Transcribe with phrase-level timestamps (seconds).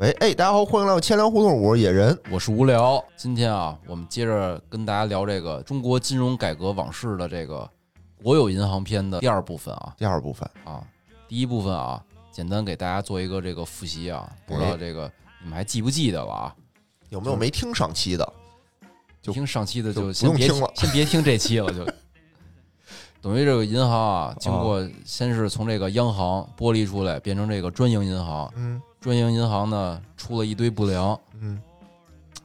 [0.00, 2.18] 喂，哎，大家好，欢迎来到千聊胡同，我是野人。
[2.30, 3.04] 我是无聊。
[3.18, 7.70] 今天啊，我们接着跟大家聊这个中国金融改革往事的这个
[8.22, 10.82] 国有银行篇的第二部分啊第二部分，啊，
[11.28, 12.02] 第一部分啊，
[12.32, 16.56] 简单给大家做一个这个复习啊，不知道这个你们还记不记得了啊？
[17.10, 18.32] 有没有没听上期的？
[19.20, 21.84] 就听上期的就先别用听了先别听这期了，就
[23.20, 31.60] 等于这个银行啊，经过先是从这个央行剥离出来，变成这个专营银行，嗯专营银行呢出了一堆不良，嗯。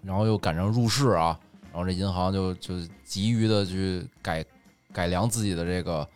[0.01, 1.39] 然后又赶上入市啊，
[1.71, 4.45] 然后这银行就就急于的去改
[4.93, 6.07] 改良自己的这个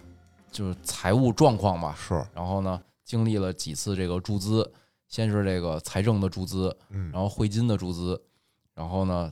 [0.51, 4.71] 就是财务状况吧，是，然后呢经历了几次这个注资，
[5.07, 7.11] 先是这个财政的注资，嗯。
[7.11, 8.21] 然后汇金的注资，
[8.75, 9.31] 然后呢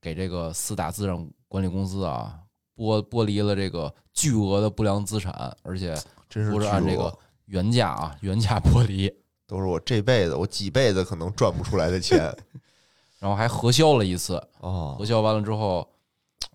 [0.00, 2.38] 给这个四大资产管理公司啊
[2.76, 5.32] 剥剥离了这个巨额的不良资产，
[5.64, 5.92] 而且
[6.28, 7.12] 不是按这个
[7.46, 9.12] 原价啊原价剥离，
[9.52, 12.34] 都是我这辈子我几辈子可能赚不出来的钱
[13.20, 15.86] 然后还核销了一次，哦核，销完了之后，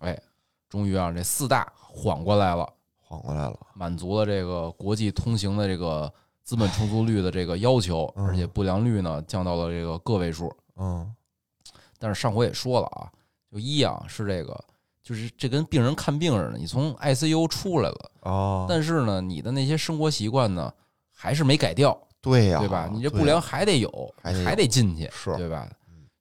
[0.00, 0.20] 哎，
[0.68, 2.68] 终于啊，这四大缓过来了，
[3.00, 3.56] 缓过来了。
[3.72, 10.52] 满足了这个国际通行的这个资本充足率的这个要求，嗯而且不良率呢降到了这个个位数。
[10.76, 11.08] 嗯
[12.00, 13.08] 但是上回也说了啊，
[13.52, 14.64] 就一啊是这个，
[15.04, 20.74] 就是这跟病人看病似的，你从 ICU 出来了，哦，但是呢，你的那些生活习惯呢
[21.12, 22.88] 还是没改掉，对呀，对吧？
[22.92, 25.68] 你这不良还得有，还得有还得进去，是对吧？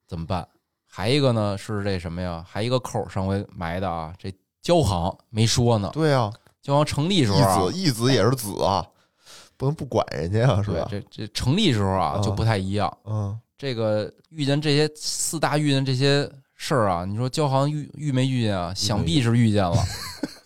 [0.08, 0.48] 怎么办？
[0.88, 2.44] 还一个呢是这什么呀？
[2.48, 5.90] 还一个扣上回埋的啊，这交行没说呢。
[5.94, 6.32] 对啊，
[6.62, 8.86] 交行成立时候义啊子，义子也是子啊，
[9.58, 10.88] 不能不管人家呀，是吧？
[10.90, 12.96] 这这成立时候啊嗯就不太一样。
[13.06, 18.74] 嗯，这个遇见这些四大遇见这些事儿啊，你说交行遇遇没遇见啊？
[18.74, 19.76] 想必是遇见了。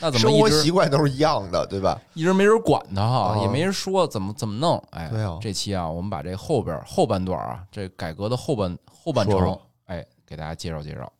[0.00, 2.00] 那怎么生活习惯都是一样的，对吧？
[2.14, 4.82] 一直没人管他哈，啊也没人说怎么怎么弄？
[4.90, 11.12] 哎，对啊这期啊，我们把这后边后半段啊，这改革的后半后半程哎，给大家介绍介绍。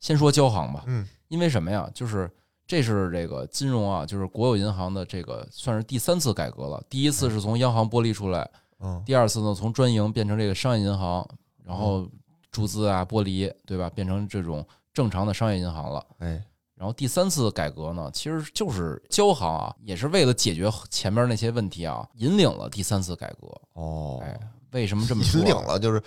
[0.00, 1.90] 先说交行吧，嗯因为什么呀？
[1.92, 2.30] 就是
[2.66, 6.82] 这是这个金融啊，就是国有银行的这个算是第三次改革了。
[6.88, 8.48] 第一次是从央行剥离出来，
[8.80, 11.26] 嗯第二次呢从专营变成这个商业银行，
[11.64, 12.08] 然后
[12.50, 13.90] 注资啊剥离，对吧？
[13.90, 16.06] 变成这种正常的商业银行了。
[16.18, 16.42] 哎，
[16.78, 23.48] 然后第三次改革呢，其实就是交行啊，也是为了解决前面那些问题啊，引领了第三次改革。
[23.72, 24.38] 哦，哎，
[24.70, 25.40] 为什么这么说？
[25.40, 26.00] 引领了，就是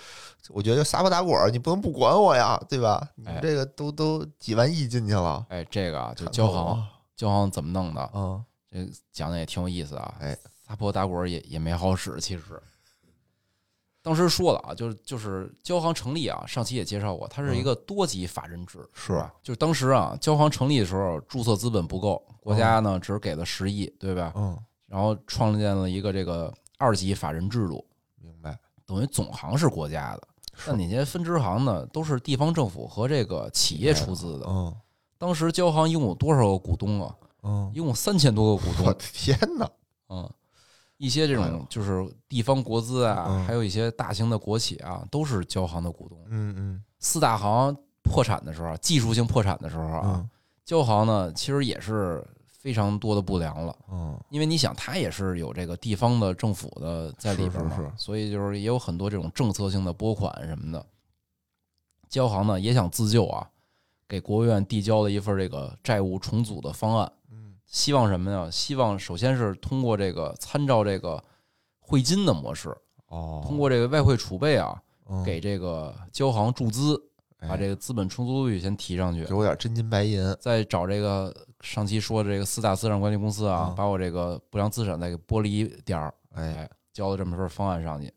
[0.48, 3.06] 我觉得撒泼打滚儿，你不能不管我呀，对吧？
[3.16, 6.82] 你哎这个都都几万亿进去了，哎，这个啊，就交行，
[7.14, 8.10] 交行怎么弄的？
[8.14, 10.14] 嗯，这讲的也挺有意思啊。
[10.20, 10.34] 哎，
[10.66, 12.42] 撒泼打滚也也没好使，其实。
[14.02, 19.32] 当时说了啊，就是就是交行成立啊，上期也介绍过，它是一个多级法人制，是吧？
[19.42, 24.32] 就是当时啊，交行成立的时候，注册资本不够，国家呢只给了十亿，对吧？
[24.34, 27.86] 嗯，然后创建了一个这个二级法人制度，
[28.20, 30.22] 明白，等于总行是国家的，
[30.66, 34.46] 但那些分支行呢都是地方政府和这个企业出资的。
[34.48, 34.74] 嗯
[35.16, 37.14] 当时交行一共有多少个股东啊？
[37.44, 38.98] 嗯，一共三千多个股东我的。
[39.12, 39.70] 天哪，
[40.08, 40.28] 嗯，
[41.02, 46.16] 一些这种就是地方国资啊，嗯还有一些大型的国企啊，都是交行的股东。
[46.28, 50.30] 嗯嗯四大行破产的时候，技术性破产的时候啊，嗯
[50.64, 53.76] 交行呢其实也是非常多的不良了。
[53.90, 60.86] 嗯，因为你想，它也是有这个地方的政府的在里边嘛，是是是所以就是也有很多这种政策性的拨款什么的。
[62.08, 63.44] 交行呢也想自救啊，
[64.06, 67.21] 给国务院递交了一份这个债务重组的方案，嗯
[67.72, 68.52] 希望什么呢？
[68.52, 71.20] 希望首先是通过这个参照这个
[71.80, 72.68] 汇金的模式，
[73.06, 75.24] 哦，通过这个外汇储备啊，嗯。
[75.24, 77.02] 给这个交行注资，
[77.40, 79.24] 把哎这个资本充足率先提上去。
[79.24, 83.74] 给，我点真金白银，再找这个上期说的这个四大资产管理公司啊，嗯。
[83.74, 88.12] 把我这个不良资产再给剥离点儿，哎，哎，交了这么份方案上去，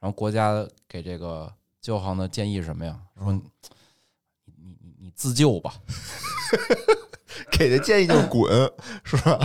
[0.00, 1.48] 然后国家给这个
[1.80, 3.00] 交行的建议是什么呀？
[3.16, 3.40] 说
[5.18, 5.74] 自救吧，
[7.50, 8.72] 给的建议就是滚，
[9.02, 9.38] 是吧？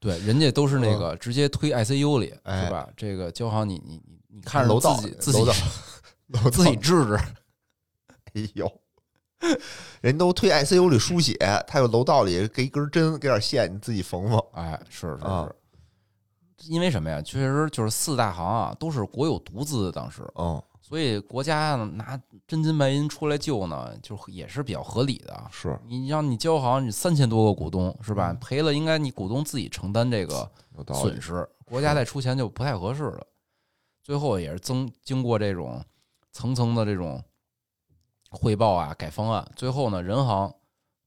[0.00, 2.88] 对，人家都是那个直接推 ICU 里，是吧？
[2.96, 5.52] 这个交行你你你你看着楼道自己自己楼道
[6.50, 7.14] 自己治治，
[8.32, 8.80] 哎呦，
[10.00, 11.36] 人都推 ICU 里输血，
[11.66, 14.42] 他有楼道里给一根针，给点线，你自己缝缝。
[14.54, 15.54] 哎，是是啊是。
[16.68, 17.20] 因为什么呀？
[17.20, 25.40] 确实就是四大行啊，都是国有独资的，当时，嗯，所以国家拿真金白银出来救呢，就也是比较合理的。
[25.52, 28.32] 是你让你交行，你三千多个股东是吧？
[28.32, 30.50] 嗯赔了应该你股东自己承担这个
[30.92, 31.22] 损。
[31.22, 33.24] 失，国家再出钱就不太合适了。
[34.02, 35.80] 最后也是增经过这种
[36.32, 37.22] 层层的这种
[38.28, 40.52] 汇报啊，改方案，最后呢，人行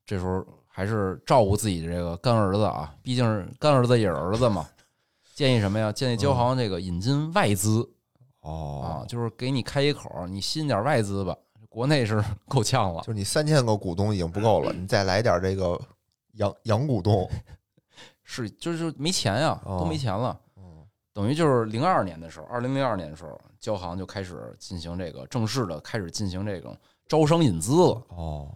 [0.06, 4.66] 这时候还是照顾自己这个干儿子啊，毕竟是干儿子也是儿子嘛。
[5.36, 5.92] 建议什么呀？
[5.92, 7.93] 建议交行这个引进外资
[8.44, 11.36] 哦就是给你开一口儿，你吸引点外资吧。
[11.70, 15.80] 国内是 够呛了就，是你三千个股东已经不够了，你再来点这个
[16.34, 17.28] 洋洋股东，
[18.24, 20.40] 是就是没钱呀，哦都没钱了。
[20.58, 26.76] 嗯等于就是零二年的时候，二零零二年的时候，交行就开始进行这个正式的开始进行这种
[27.08, 28.04] 招商引资了。
[28.10, 28.52] 哦，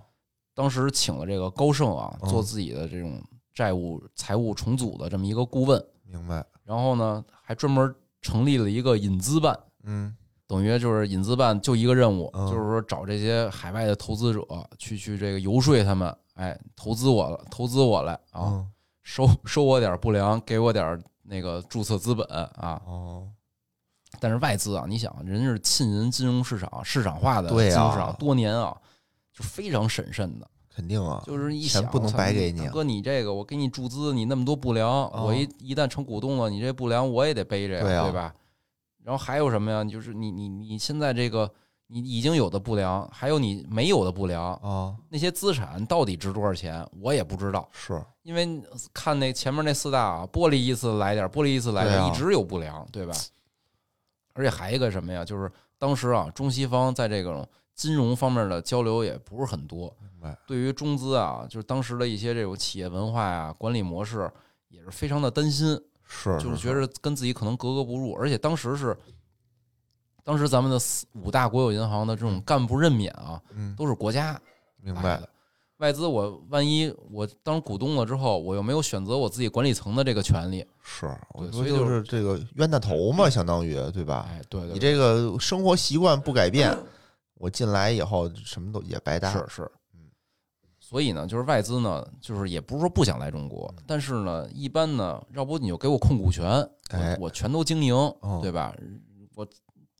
[0.55, 3.21] 当时请了这个高盛啊，嗯做自己的这种
[3.53, 9.55] 债务财务重组的这么一个顾问，明白，然后呢，还专门成立了一个引资办，
[9.87, 14.41] 嗯等于就是引资办就一个任务，嗯就是说找这些海外的投资者
[14.77, 18.71] 去去这个游说他们，哎，投资我了，投资我来啊，嗯
[19.03, 22.81] 收收我点不良，给我点那个注册资本啊。
[22.85, 23.27] 哦，
[24.21, 28.73] 但是外资啊，你想，人家是浸淫金融市场市场化的对啊金融市场多年啊，
[29.33, 30.47] 就非常审慎的。
[30.73, 38.33] 肯定啊，就是一想，钱不能白给你啊大哥，你这个我给你注资，你那么多不良，哦我一一旦成股东了，你这不良我也得背着呀，对啊吧？
[39.07, 39.85] 然后还有什么呀？
[39.85, 41.49] 就是你你你现在这个
[41.87, 48.61] 你已经有的不良，还有你没有的不良，啊，那些资产到底值多少钱，我也不知道，是因为
[48.93, 53.13] 看那前面那四大啊，玻璃一次来点儿，剥离一次来点一直有不良，对吧？
[54.33, 55.23] 而且还一个什么呀？
[55.23, 55.49] 就是
[55.79, 59.95] 当时啊，中西方在这种金融方面的交流也不是很多。
[60.45, 64.29] 对于中资啊，就是当时的一些这种企业文化呀、管理模式，
[64.67, 68.13] 也是非常的担心，是就是觉得跟自己可能格格不入。
[68.13, 68.97] 而且当时是，
[70.23, 74.39] 当时咱们的四五大国有银行的这种干部任免啊，嗯，都是国家
[74.81, 75.29] 明白，的。
[75.77, 81.07] 外资我万一我当股东了之后，我又没有选择我自己管理层的这个权利，是，
[81.51, 84.27] 所以就是这个冤大头嘛，相当于对吧？
[84.27, 86.75] 哎，对对，你这个生活习惯不改变，
[87.35, 89.31] 我进来以后什么都也白搭。
[89.31, 89.76] 是是嗯，
[90.89, 96.49] 所以呢，就是外资呢，就是也不是说不想来中国，但是呢，一般呢，要不你就给我控股权，
[96.91, 98.73] 哎我我全都经营哦，对吧？
[99.35, 99.45] 我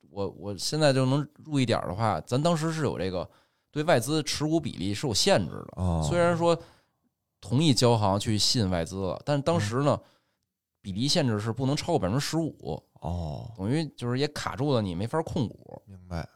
[0.08, 3.28] 我我现在就能入一点的话，咱当时是有这个
[3.70, 6.58] 对外资持股比例是有限制的，哦，虽然说
[7.38, 10.00] 同意交行去吸引外资了，但是当时呢，
[10.80, 16.26] 比例限制是不能超过百分之十五，哦，等于就是也卡住了你没法控股，明白，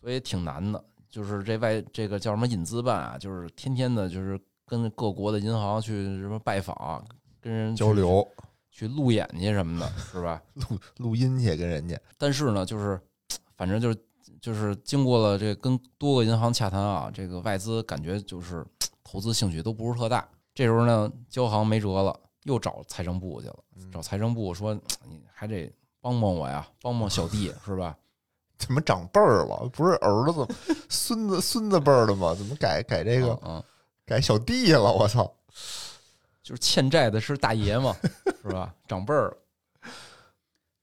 [0.00, 0.82] 所以挺难的。
[1.10, 7.04] 就是这外这个叫什么引资办啊，就是天天的，就是跟各国的银行去什么拜访，
[7.40, 8.26] 跟人交流
[8.70, 10.42] 去路演去什么的，是吧？
[10.54, 13.00] 录录音去跟人家，但是呢，就是
[13.56, 13.96] 反正就是
[14.40, 18.64] 就是经过了这跟多个银行洽谈啊，这个外资感觉就是
[19.02, 20.28] 投资兴趣都不是特大。
[20.54, 24.74] 这时候呢，交行没辙了，又找财政部去了，嗯找财政部说
[25.08, 27.96] 你还得帮帮我呀，帮帮小弟是吧？
[28.58, 29.68] 怎么长辈儿了？
[29.72, 30.46] 不是儿子、
[30.90, 32.34] 孙子、孙子辈儿的吗？
[32.36, 33.64] 怎么改改这个嗯，嗯
[34.04, 34.92] 改小弟了？
[34.92, 35.30] 我操！
[36.42, 37.94] 就是欠债的是大爷嘛，
[38.42, 38.74] 是吧？
[38.86, 39.36] 长辈儿。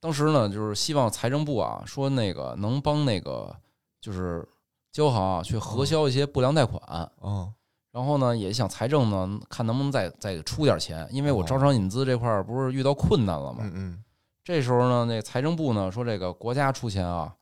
[0.00, 3.54] 当时呢，就是希望财政部啊，说那个能帮那个
[4.00, 4.46] 就是
[4.92, 6.80] 交行啊去核销一些不良贷款，
[7.22, 7.52] 嗯，
[7.90, 13.58] 然后呢，也想财政呢看能不能再再出点钱，因为我哦招商引资这块儿不是遇到困难了吗？
[13.64, 14.04] 嗯嗯，
[14.44, 17.34] 这时候呢，那财政部呢说这个国家出钱啊，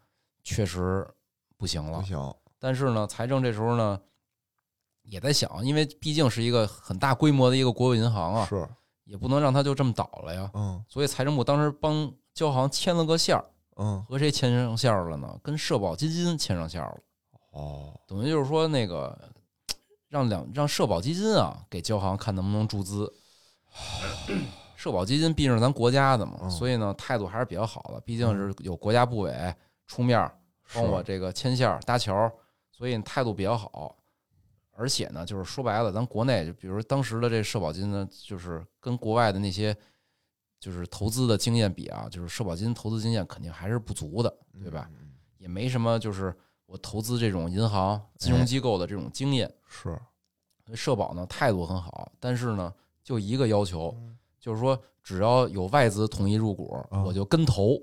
[0.44, 1.05] 确实
[1.56, 2.06] 不行了不。
[2.06, 4.01] 行，但是呢，财政这时候呢
[5.03, 8.69] 也在想，因为毕竟是一个很大规模的一个国有银行啊，是，
[9.05, 10.51] 也不能让它就这么倒了呀。
[10.55, 13.44] 嗯所以财政部当时帮交行牵了个线儿，
[13.77, 15.39] 嗯，和谁牵上线儿了呢？
[15.43, 16.98] 跟社保基金牵上线儿了。
[17.53, 19.17] 哦，等于就是说那个
[20.08, 23.13] 让两让社保基金啊给交行看能不能注资。
[24.77, 29.55] 社保基金毕竟是咱国家的嘛，嗯所以呢态度还是比较好的，毕竟是有国家部委
[29.94, 30.29] 出面
[30.74, 32.32] 帮我这个牵线搭桥，
[32.72, 33.96] 所以态度比较好。
[34.72, 39.77] 而且呢，就是说白了，咱国内就比如当时的这社保金呢，就是跟国外的那些
[40.58, 44.91] 就是投资的经验比啊，就是社保金投资经验肯定还是不足的，对吧？
[45.39, 46.34] 也没什么就是
[46.67, 49.48] 我投资这种银行金融机构的这种经验。
[49.69, 49.96] 是，
[50.74, 52.74] 社保呢态度很好，但是呢
[53.05, 57.81] 就一个要求，嗯就是说只要有外资同意入股，啊我就跟投。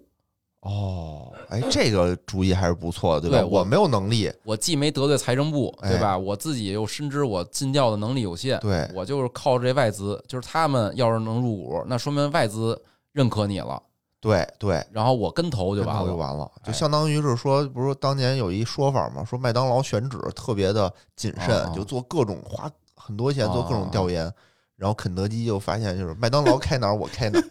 [0.62, 3.38] 哦，哎，这个主意还是不错的，对吧？
[3.40, 6.16] 对我我没有能力，我既没得罪财政部，哎对吧？
[6.16, 12.80] 我自己又深知我尽调的能力有限，对，我就是靠这外资，就是他们要是能入股，那说明外资
[13.12, 13.82] 认可你了，
[14.20, 16.06] 对对，然后我跟投就完了。
[16.06, 24.32] 就完了，就哎相当于是说，不是当年有一说法嘛，说麦当劳选址特别的谨啊慎，啊就做各种花很多钱做各啊种调研，
[24.76, 27.44] 然后肯德基就发现就是麦当劳开哪儿我开哪儿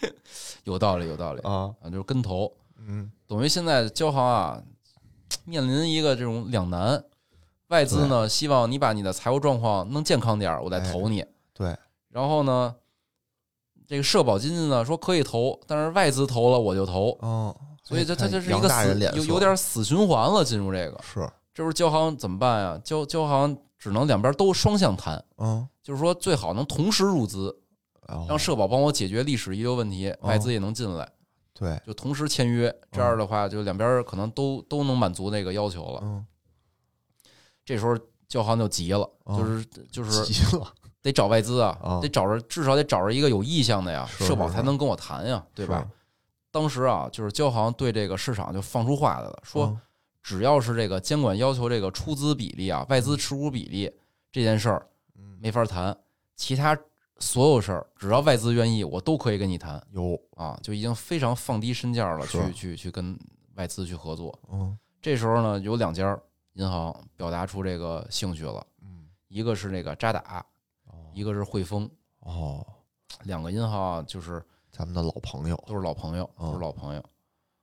[0.64, 2.52] 有道理，有道理啊，啊，就是跟投。
[2.78, 4.62] 嗯，等于现在交行啊，
[5.44, 7.04] 面临一个这种两难，
[7.68, 11.24] 外资呢希望你把你的财务状况弄健康点儿，我再投你。
[11.52, 11.76] 对，
[12.08, 12.74] 然后呢，
[13.86, 20.42] 这个社保基金呢说可以投，但是外资投了我就投，哦，所以这它看杨这是一个死有有点死循环了。
[20.42, 22.80] 进入这个，是，这时候交行怎么办呀？
[22.82, 27.69] 交交行只能两边都双向谈，嗯，就是说最好能同时入资，然
[28.28, 31.08] 让社保帮我解决历史遗留问题，哦外资也能进来，
[31.54, 32.74] 对，就同时签约。
[32.92, 36.00] 这样的话，就两边可能都都能满足那个要求了。
[36.02, 36.24] 嗯，
[37.64, 37.96] 这时候
[38.28, 45.86] 交行就急了，哦就是就 是急了，得找外资啊哦，得找着至少得找着一个有意向的呀，社保才能跟我谈呀，对吧？
[46.50, 49.80] 当时啊，就是交行对这个市场就放出话来了，说嗯
[50.22, 53.90] 只要是这个监管要求这个出资比例啊、外资持股比例
[54.30, 54.86] 这件事儿
[55.16, 55.38] 嗯。
[55.40, 55.96] 没法谈，
[56.36, 56.78] 其他
[57.20, 63.18] 所有事儿只要外资愿意，我都可以跟你谈有，啊，就已经非常放低身价了，去去去跟
[63.54, 64.36] 外资去合作。
[64.50, 66.18] 嗯这时候呢，有两家
[66.54, 70.44] 银行表达出这个兴趣了，嗯，一个是那个渣打，
[70.86, 71.88] 哦一个是汇丰，
[72.20, 72.66] 哦，
[73.24, 77.02] 两个银行啊，就是咱们的老朋友，都是老朋友，哦都是老朋友。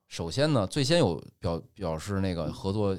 [0.07, 2.95] 首先呢，最先有表表示那个合作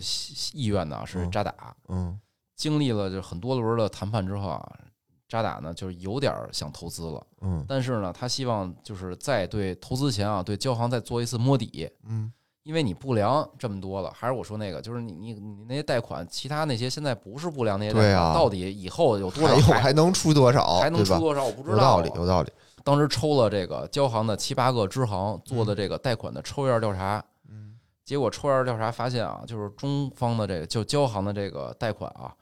[0.53, 2.21] 意愿的啊是嗯渣打，嗯
[2.55, 4.79] 经历了就很多轮的谈判之后啊，
[5.29, 12.33] 渣打呢就是有点儿想投资了，嗯但是呢，他希望就是再对投资前啊，对交行再做一次摸底，嗯，
[12.63, 21.05] 因为你不良这么多了，还是我说那个，就是你你你那些贷款，其他那些现在不是不良那些贷款，对啊到底以后有多少还有还还能出多少，还能？
[21.05, 21.79] 出多少，我不知道啊。
[21.79, 22.51] 有道理，有道理。
[22.83, 32.33] 当时抽了这个交行的七八个支行做的这个贷款的抽样调查，嗯结果抽样调查发现啊，就是中方的这个就交行的这个贷款啊，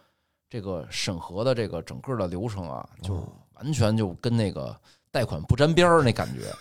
[0.49, 3.15] 这个审核的这个整个的流程啊，就
[3.55, 4.75] 完全就跟那个
[5.11, 6.53] 贷款不沾边儿那感觉。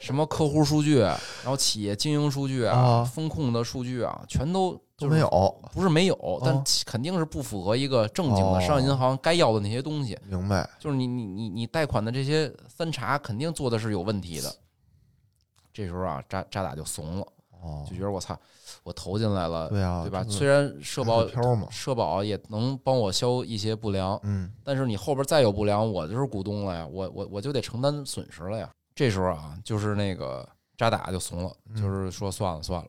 [0.00, 10.18] 什么客户数据，然后企业经营数据啊啊，风控的数据啊，全都就是都没有，不是没有，但肯定是不符合一个正经的哦商业银行该要的那些东西。
[10.26, 10.68] 明白？
[10.80, 14.52] 就是你你你你贷款的这些三查，肯定做的是有问题的。
[15.72, 17.26] 这时候啊，渣渣打就怂了，
[17.62, 18.36] 哦就，觉得我操，
[18.82, 20.24] 我投进来了，对啊，对吧？
[20.28, 21.26] 虽然社保
[21.70, 28.70] 社保也能帮我消一些不良，嗯但是你后边再有不良，我就是股东了呀，我我我就得承担损失了呀。
[28.94, 32.88] 这时候啊，就是那个渣打就怂了，嗯就是说算了算了。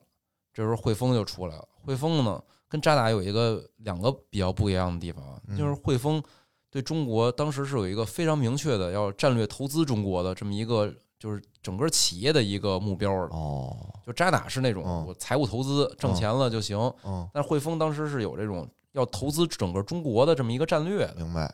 [0.52, 5.24] 这时候汇丰就出来了，汇丰呢跟渣打有一个两个比较不一样的地方
[5.56, 6.22] 就是汇丰
[6.70, 13.28] 对中国当时是有一个非常明确的要战略投资中国的这么一个就是整个企业的一个目标了。
[13.34, 13.74] 哦，
[14.06, 15.06] 就渣打是那种嗯。
[15.08, 21.14] 我财务投资挣钱了就行，嗯，但是汇丰当时是有这种要投资整个中国的这么一个战略的。
[21.16, 21.52] 明白，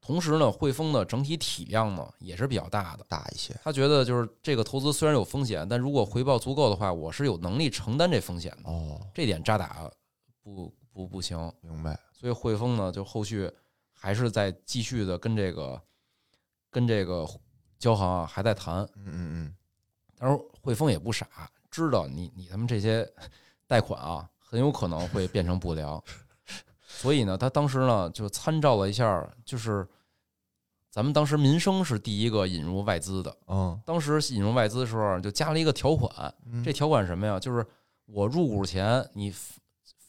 [0.00, 3.04] 同时呢，汇丰的整体体量呢也是比较大的。
[3.08, 8.70] 大一些，他觉得就是这个投资虽然有风险，但如果回报足够的话，我是有能力承担这风险的。
[8.70, 9.90] 哦，这点渣打
[10.42, 13.50] 不不不行，明白，所以汇丰呢就后续
[13.92, 15.80] 还是在继续的跟这个
[16.70, 17.26] 跟这个
[17.82, 18.76] 交行啊还在谈。
[18.94, 19.54] 嗯嗯嗯。
[20.16, 21.26] 但是汇丰也不傻，
[21.68, 23.04] 知道你你他们这些
[23.66, 26.00] 贷款啊很有可能会变成不良，
[26.86, 29.84] 所以呢，他当时呢就参照了一下，就是
[30.90, 33.80] 咱们当时民生是第一个引入外资的，嗯。
[33.84, 37.40] 当时引入外资的时候就加了一个条款，嗯，这条款什么呀？
[37.40, 37.66] 就是
[38.06, 39.34] 我入股前你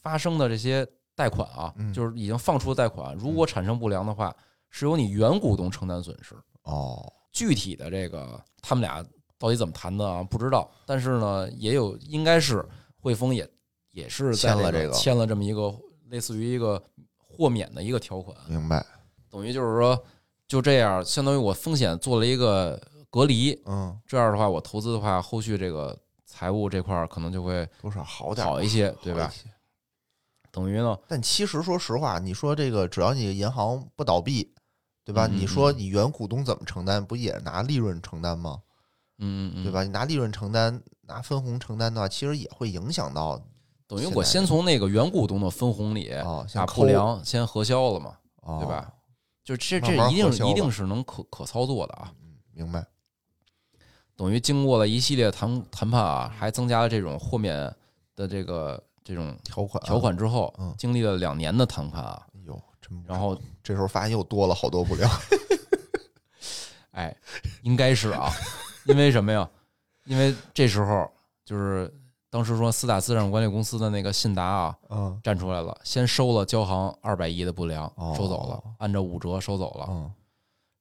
[0.00, 1.92] 发生的这些贷款啊，嗯。
[1.92, 4.32] 就是已经放出的贷款，如果产生不良的话，
[4.70, 6.36] 是由你原股东承担损失。
[6.62, 9.04] 哦，具体的这个他们俩
[9.38, 10.22] 到底怎么谈的啊？
[10.22, 10.70] 不知道。
[10.86, 13.46] 但是呢，也有应该是汇丰也
[13.90, 15.74] 也是签了这个签了这么一个
[16.08, 16.82] 类似于一个
[17.18, 18.82] 豁免的一个条款，明白，
[19.28, 20.02] 等于就是说
[20.46, 23.60] 就这样，相当于我风险做了一个隔离。
[23.66, 29.32] 嗯，这样的话，我投资的话，后续这个财务这块儿可能就会多少好点儿好一些， 对吧
[30.52, 34.53] 等于呢，但其实说实话，你说这个只要你银行不倒闭，
[35.04, 35.26] 对吧？
[35.26, 37.04] 嗯嗯你说你原股东怎么承担？
[37.04, 38.60] 不也拿利润承担吗？
[39.18, 39.70] 嗯对？
[39.70, 39.82] 吧？
[39.82, 43.40] 你拿利润承担，拿分红承担的话，其实也会影响到
[43.86, 48.92] 等于我先从那个原股东的分红里啊，不良先核销了嘛，哦对吧？
[49.44, 52.10] 就这这一定一定是能可可操作的啊。
[52.22, 52.84] 嗯，明白。
[54.16, 57.54] 等于经过了一系列谈谈判啊，还增加了这种豁免
[58.16, 62.26] 的这个这种条款啊条，款之后嗯，经历了两年的谈判啊，
[63.06, 65.10] 然后这时候发现又多了好多不良。
[66.92, 67.16] 哎，
[67.62, 68.30] 应该是啊，
[68.86, 69.48] 因为什么呀？
[70.04, 71.10] 因为这时候
[71.44, 71.92] 就是
[72.30, 79.86] 当时说四大资产管理公司的那个信达啊嗯站出来了，先收了交行二百亿的不良，哦收走了，按照五折收走了。
[79.88, 80.12] 嗯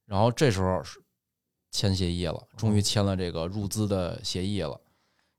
[0.05, 0.83] 然后这时候
[1.72, 4.79] 签协议了，终于嗯签了这个入资的协议了。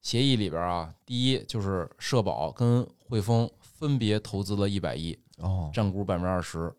[0.01, 6.73] 协议里边啊，第一就是社保跟汇丰分别投资了一百亿，哦，占股百分之二十，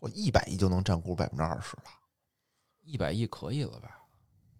[0.00, 1.84] 我一百亿就能占股百分之二十了。
[2.82, 3.98] 一百亿可以了吧？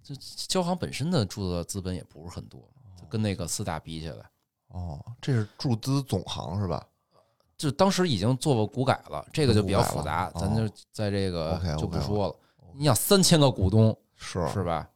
[0.02, 0.14] 这
[0.46, 2.62] 交行本身的注册资本也不是很多，
[3.08, 4.30] 跟那个四大比起来，
[4.68, 6.86] 哦，这是注资总行是吧？
[7.56, 12.36] 就当时已经做过股改了，这个就比较复杂，咱就在这个就不说了。
[12.74, 14.88] 你想三千个股东是是吧？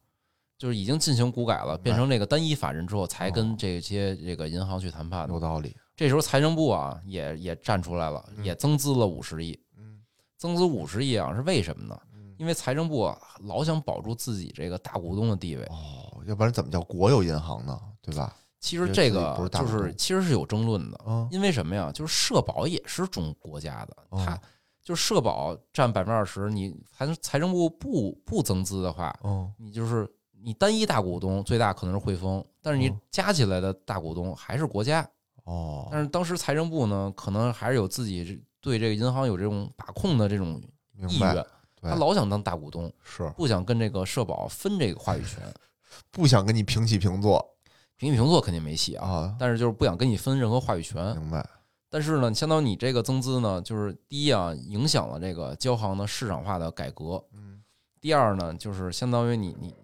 [0.57, 5.39] 就是已经进行股改了，变成这个单一法人之后，才哦跟这些这个银行去谈判的有。
[5.39, 5.75] 道理。
[5.95, 9.59] 这时候财政部啊也也站出来了，嗯也增资了五十亿。
[9.77, 10.01] 嗯
[10.37, 11.97] 增资五十亿啊是为什么呢？
[12.13, 15.63] 嗯，因为财政部啊老想保住自己这个大股东的地位。
[15.65, 17.79] 哦，要不然怎么叫国有银行呢？
[18.01, 18.35] 对吧？
[18.59, 21.91] 其实这个就是其实是有争论的，嗯因为什么呀？
[21.93, 24.39] 就是社保也是中国家的，哦它
[24.81, 30.09] 就是社保占百分之二十，你财财政部不不增资的话，哦你就是
[30.41, 35.07] 你单一大股东最大可能是汇丰，但是你嗯加起来的大股东还是国家。
[35.43, 40.61] 哦，但是当时财政部呢，可能还是有自己对这个银行有这种把控的这种
[41.09, 41.45] 意愿，
[41.81, 45.41] 他老想当大股东，是不想跟这个社保分这个话语权。
[46.09, 47.55] 不想跟你平起平坐
[47.97, 51.15] 平起平坐肯定没戏啊，啊，但是就是不想跟你分任何话语权。
[51.17, 51.47] 明白？
[51.89, 57.61] 但是呢，相当于你这个增资呢，就是第一啊，影响了这个交行的市场化的改革；嗯
[58.01, 59.75] 第二呢，就是相当于你你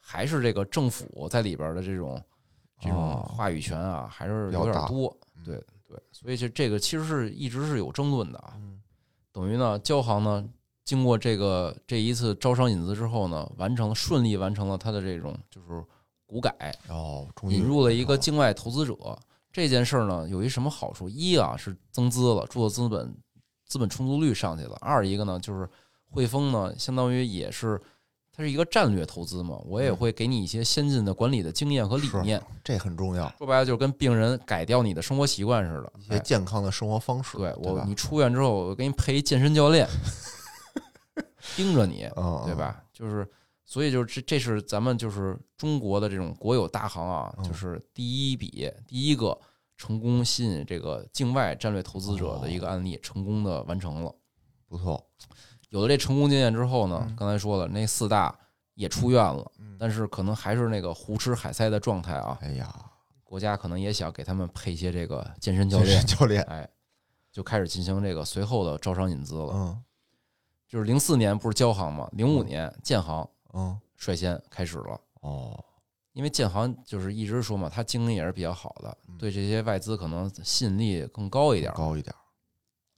[0.00, 2.20] 还是这个政府在里边的这种
[2.80, 5.14] 这种哦话语权啊，还是有点多。
[5.36, 5.56] 嗯对
[5.88, 8.54] 对，所以这这个其实是一直是有争论的啊。
[8.56, 8.80] 嗯
[9.32, 10.44] 等于呢，交行呢
[10.84, 15.82] 经过这个这一次招商引资之后呢，完成顺利完成了它的这种就是
[16.26, 18.96] 股改，哦，引入了一个哦境外投资者。
[19.52, 21.08] 这件事儿呢，有一什么好处？
[21.08, 23.16] 一啊是增资了，注册资本
[23.66, 25.68] 资本充足率上去了；二一个呢，就是
[26.08, 27.80] 汇丰呢，相当于也是
[28.40, 32.42] 它是一个战略投资嘛，我也嗯会给你一些先进的管理的经验和理念。
[32.64, 36.02] 这很重要，说白了，就是跟病人改掉你的生活习惯似的一。
[36.04, 39.86] 些哎健康的生活方式，对我，你出院之后，我给你配一健身教练，
[41.54, 42.82] 盯着你，嗯，对吧？
[42.94, 43.28] 就是，
[43.66, 49.38] 所以就是这这是咱们就是中国的这种国有大行啊，嗯就是第一笔第一个
[49.76, 54.14] 成功吸引这个境外战略投资者的一个案例，成功的完成了。
[54.66, 55.04] 不错，
[55.70, 58.32] 有了这成功经验之后呢嗯，刚才说了，那四大
[58.74, 62.38] 也出院了，嗯但是可能还是那个胡吃海塞的状态啊。
[62.42, 62.72] 哎呀，
[63.24, 66.68] 国家可能也想给他们配一些这个健身教健练身，教练，哎，
[67.32, 69.52] 就开始进行这个随后的招商引资了。
[69.54, 69.82] 嗯
[70.68, 75.00] 就是零四年不是交行嘛，零五年建行嗯，率先开始了。
[75.20, 75.64] 哦，
[76.12, 81.72] 因为建行就是一直说嘛，它经营也是比较好的嗯，对这些外资可能吸引力更高一点。
[81.74, 82.14] 高一点，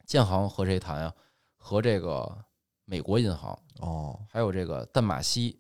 [0.05, 1.15] 建行和谁谈呀？
[1.57, 2.45] 和这个
[2.85, 5.59] 美国银行，哦，还有这个淡马锡。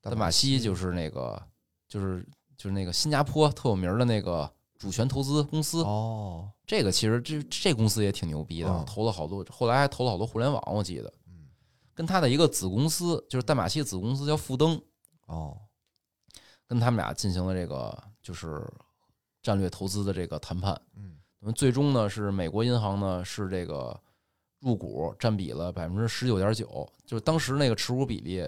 [0.00, 1.40] 淡马锡就是是那个，
[1.86, 5.82] 就是就是那个新加坡特有名的那个主权投资公司。
[5.82, 11.12] 哦，这个其实这这公司也挺牛逼的嗯，投了好多，后来还投了好多互联网，我记得。
[11.28, 11.46] 嗯，
[11.94, 14.80] 跟他的一个子公司，就是淡马锡子公司叫富登，
[15.26, 15.56] 哦，
[16.66, 18.68] 跟他们俩进行了这个就是
[19.40, 20.80] 战略投资的这个谈判。
[20.96, 24.00] 嗯，那么最终呢，是美国银行呢是这个
[24.62, 28.42] 入股占比了百分之十九点九，就是当时那个持股比例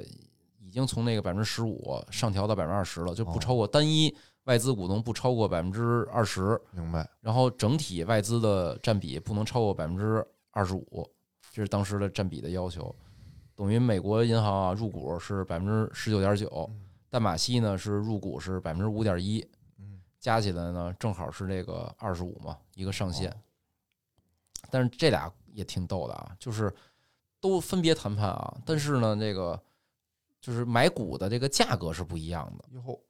[0.60, 11.08] 已经从那个百分之十五上调到百分之二十了，就不哦超过单一外资股东不超过百分之二十，明白，然后整体外资的占比不能超过百分之二十五，
[11.52, 12.94] 这是当时的占比的要求。
[13.56, 19.44] 等于美国银行啊入股是百分之十九点九，嗯淡马锡呢是入股是百分之五点一，
[19.78, 23.36] 嗯，加起来呢正好是这个二十五嘛，一个上限哦。
[24.70, 26.70] 但是这俩也挺逗的啊，就是
[27.40, 29.58] 都分别谈判啊，但是呢，这个
[30.40, 32.64] 就是买股的这个价格是不一样的。
[32.72, 33.00] 哟，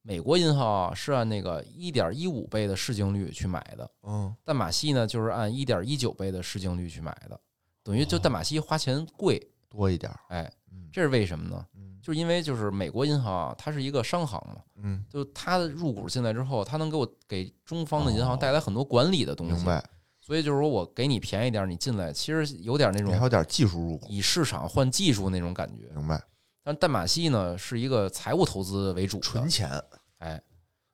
[0.00, 7.38] 美国银行啊是按那个一点一五倍的市净率去买的，嗯，淡马锡呢就是按一点一九倍的市净率去买的，
[7.82, 11.66] 等于就淡马锡花钱贵，多一点儿，哎，嗯这是为什么呢？
[11.74, 19.84] 嗯就是因为就是美国银行啊，它是一个商行嘛，嗯，就它入股进来之后，它能给我给中方的银行带来很多管理的东西，明白，
[20.28, 25.90] 所以就是说我给你便宜点儿，你进来其实有点那种还有点技术入股，以市场换技术那种感觉。
[25.96, 26.22] 明白，
[26.62, 29.70] 但淡马锡呢是一个财务投资为主的纯，钱，
[30.18, 30.38] 哎，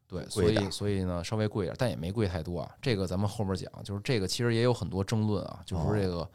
[0.06, 2.70] 对，所以所以呢稍微贵一点，但也没贵太多啊。
[2.80, 6.30] 这个咱们后面讲，就是这个其实也有很多争论啊，就是说这个。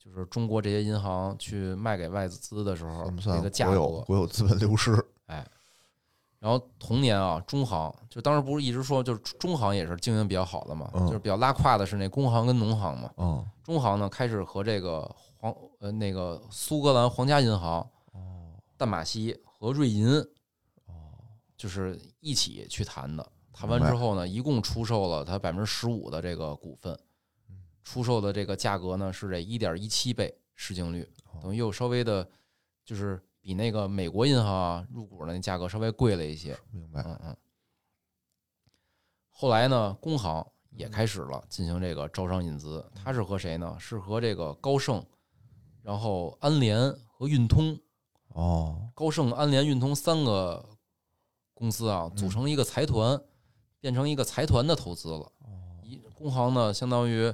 [0.00, 4.92] 就是中国这些银行去卖给外资的时候，这算不算个价格，国有资本流失？
[6.38, 13.10] 然后同年啊，中行就当时不是一直说，就是中行也是经营比较好的嘛，嗯就是比较拉胯的是那工行跟农行嘛。
[13.16, 15.02] 嗯，中行呢开始和这个
[15.36, 17.80] 皇呃那个苏格兰皇家银行、
[18.12, 20.06] 哦淡马锡和瑞银
[20.86, 21.18] 哦，
[21.56, 23.32] 就是一起去谈的。
[23.52, 26.96] 谈完之后呢，一共出售了它百分之十五的这个股份
[27.50, 32.28] 嗯，出售的这个价格呢是这一点一七倍市净率，哦等于又稍微的，
[32.84, 36.54] 就是比那个美国银行啊入股的那价格稍微贵了一些。
[36.70, 37.36] 明白，嗯嗯。
[39.30, 43.74] 后来呢，工行也开始了进行这个招商引资，它是和谁呢？
[43.80, 45.02] 是和这个高盛，
[45.80, 47.74] 然后安联和运通，
[48.34, 50.62] 哦，高盛、安联、运通三个
[51.54, 53.18] 公司啊，嗯组成一个财团，
[53.80, 55.32] 变成一个财团的投资了。
[55.82, 57.32] 一工行呢，相当于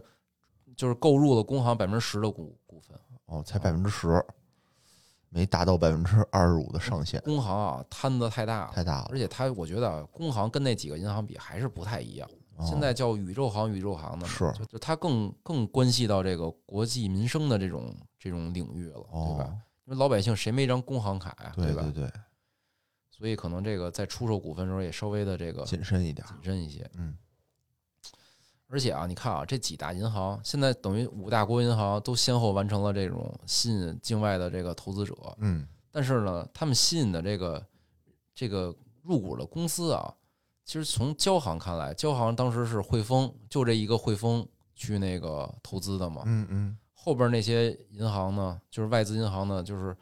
[0.76, 2.96] 就是购入了工行百分之十的股股份。
[3.24, 4.24] 哦，才百分之十，
[5.34, 9.08] 没达到百分之二十五的上限，工行啊，摊子太大了，太大了。
[9.10, 12.30] 而且它，我觉得啊工行跟那几个银行比还是不太一样。
[12.56, 19.44] 哦现在叫宇宙行，宇宙行的嘛，是就就它更更关系到这个国计民生的这种这种领域了，对吧？
[19.44, 21.52] 哦，因为老百姓谁没张工行卡呀，吧？
[21.56, 22.12] 对对对，
[23.10, 26.24] 所以可能这个在出售股份的时候也稍微的这个谨慎一点。
[26.28, 26.88] 谨慎一些。
[26.94, 27.16] 嗯，
[28.74, 37.64] 而且啊，你看啊，这几大银行现在等于五大国有银行都先后完成了这种吸引境外的这个投资者，嗯，但是呢，他们吸引的这个
[38.34, 40.12] 这个入股的公司啊，
[40.64, 46.22] 其实从交行看来，交行当时是汇丰，就这一个汇丰去那个投资的嘛。
[46.26, 49.96] 嗯嗯，后边那些银行呢，就是外资银行呢，就是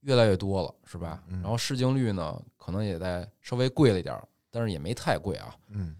[0.00, 1.22] 越来越多了，是吧？
[1.28, 5.54] 嗯然后市净率呢，可能也在稍微贵了一点儿，但是也没太贵啊。
[5.68, 5.94] 嗯，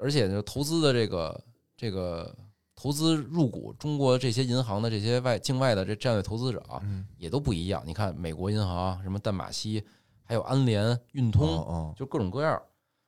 [0.00, 1.44] 而而且就投资的这个
[1.76, 2.36] 这个
[2.74, 7.80] 投资入股中国这些银行的这些外境外的这战略投资者啊，嗯，也都不一样。
[7.86, 9.84] 你看美国银行、什么淡马锡，
[10.24, 12.60] 还有安联、运通，哦就各种各样。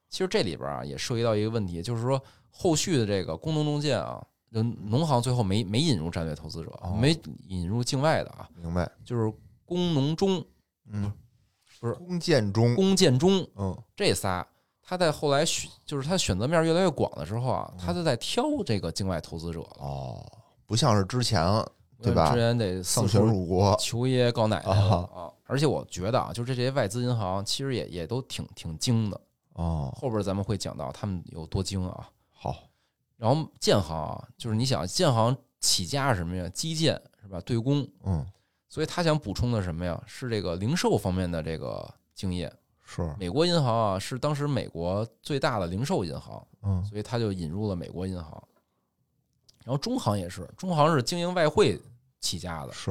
[0.09, 8.89] 其实这里边啊也涉及到一个问题，就是说后续的这个工农中建啊，就农行最后没没引入战略投资者，哦没引入境外的啊，哦，明白。
[9.05, 9.33] 就是
[9.65, 10.45] 工农中、
[10.89, 11.13] 嗯，
[11.81, 14.47] 不是工建中，工建中嗯，这仨。
[14.83, 20.27] 他在后来选，就是他选择面越来越广的时候啊，嗯他就在挑这个境外投资者了，哦，
[20.67, 21.43] 不像是之前
[22.03, 23.77] 对吧之前得丧权辱国。
[23.79, 25.33] 求爷爷告奶奶啊了啊！
[25.45, 29.21] 而且我觉得啊，就这些外资银行其实也也都挺挺精的，
[29.53, 32.09] 哦，后边咱们会讲到他们有多精啊。
[32.31, 32.57] 好，
[33.17, 36.49] 然后建行啊，就是你想建行起家是什么呀？
[36.49, 37.41] 基建是吧？
[37.43, 38.27] 对公，嗯，
[38.69, 40.03] 所以他想补充的什么呀？
[40.07, 42.53] 是这个零售方面的这个经验。
[42.95, 48.43] 是，美国银行啊，是当时美国最大的零售银行，嗯，所以他就引入了美国银行。
[49.65, 51.81] 然后中行也是，中行是经营外汇
[52.21, 52.91] 起家的，是，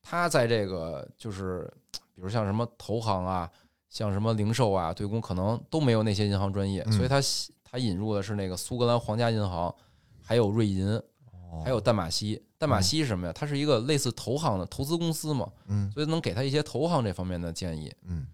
[0.00, 1.70] 他在这个就是，
[2.14, 3.50] 比如像什么投行啊，
[3.90, 6.92] 像什么零售啊、对公，可能都没有那些银行专业，嗯。
[6.92, 7.20] 所以他
[7.62, 9.74] 他引入的是那个苏格兰皇家银行，
[10.22, 10.88] 还有瑞银，
[11.32, 11.62] 哦。
[11.64, 12.42] 还有淡马锡。
[12.56, 13.32] 淡马锡是什么呀？
[13.32, 15.90] 它是一个类似投行的投资公司嘛，嗯。
[15.90, 17.92] 所以能给他一些投行这方面的建议。
[18.04, 18.24] 嗯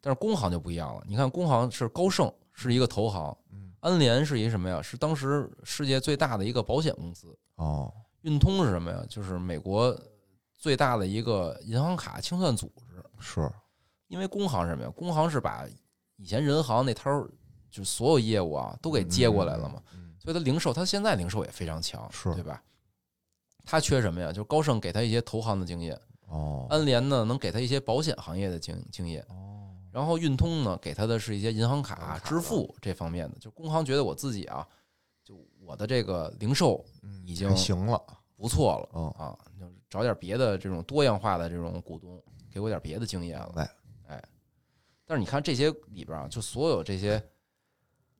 [0.00, 4.80] 但是工行就不一样了，你看工行是高盛是一个投行，嗯，安联是一什么呀？
[4.82, 7.36] 是当时世界最大的一个保险公司。
[7.56, 9.04] 哦，运通是什么呀？
[9.08, 9.96] 就是美国
[10.56, 13.04] 最大的一个银行卡清算组织。
[13.18, 13.50] 是，
[14.06, 14.90] 因为工行是什么呀？
[14.90, 15.66] 工行是把
[16.16, 17.28] 以前人行那摊儿，
[17.70, 20.14] 就是所有业务啊都给接过来了嘛，嗯？
[20.20, 22.62] 所以它零售，它现在零售也非常强，是对吧？
[23.64, 24.28] 它缺什么呀？
[24.28, 29.57] 就是高盛给他一些投行的经验，哦，安联呢能给他一些保险行业的经经验，哦，
[29.98, 33.36] 然后运通呢给他的是一些银行卡、支付这方面的。
[33.40, 34.64] 就工行觉得我自己啊，
[35.24, 38.00] 就我的这个零售嗯已经行了，
[38.36, 43.52] 不错了嗯，啊，就是找点别的这种多样化的这种股东，给我点别的经验了。
[43.56, 44.22] 明白，
[45.04, 47.20] 但是你看这些里边啊，就所有这些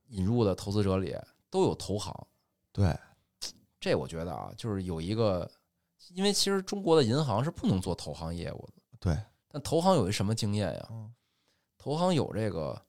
[0.08, 1.16] 引入的投资者里
[1.48, 2.12] 都有投行，
[2.72, 2.92] 对，
[3.78, 5.48] 这我觉得啊，就是有一个，
[6.12, 10.88] 因为其实中国的银行是不能做投行业务的，对，但投行有一什么经验呀？
[11.78, 12.80] 嗯，投行有这个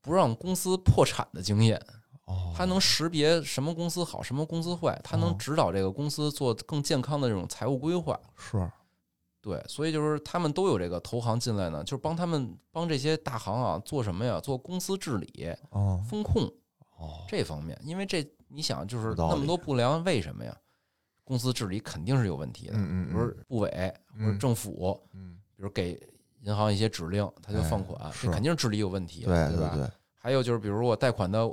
[0.00, 1.80] 不让公司破产的经验，
[2.26, 5.36] 哦，它能识别什么公司好，什么公司坏，他能哦。
[5.38, 8.18] 指导这个公司做更健康的这种财务规划。
[8.36, 8.70] 是，
[9.40, 14.40] 对，所以就是他们都有这个投行进来呢，就是帮他们帮这些大行啊做什么呀？
[14.40, 16.44] 做公司治理、哦，风控
[16.98, 17.78] 哦，这方面。
[17.82, 20.56] 因为这你想，就是那么多不良，为什么呀？
[21.24, 23.70] 公司治理肯定是有问题的，嗯嗯比如部委
[24.12, 24.38] 或者嗯。
[24.38, 26.00] 政府，嗯，比如给
[26.42, 29.72] 银行一些指令，他就放款，哎这肯定是治理有问题，对吧？
[29.74, 31.46] 对，还有就是，比如我贷款的，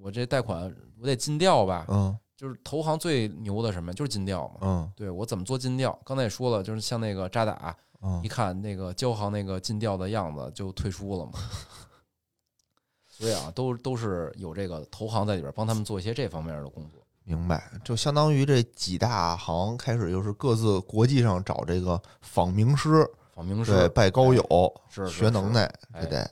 [0.00, 4.54] 我这贷款我得尽调吧，嗯就是投行最牛的什么，就是尽调嘛。
[4.60, 5.98] 嗯对我怎么做尽调？
[6.04, 11.32] 刚才也说了，就是像那个渣打，嗯一，看那个交行那个尽调的样子就退出了嘛。
[13.10, 17.02] 所以啊，都都是有这个投行在里边帮他们做一些这方面的工作。
[17.24, 23.04] 明白，就相当于这几大行开始就是各自国际上找这个访名师，
[23.38, 24.42] 访名师对，拜高友，
[24.90, 26.30] 是是学能耐，哎对得，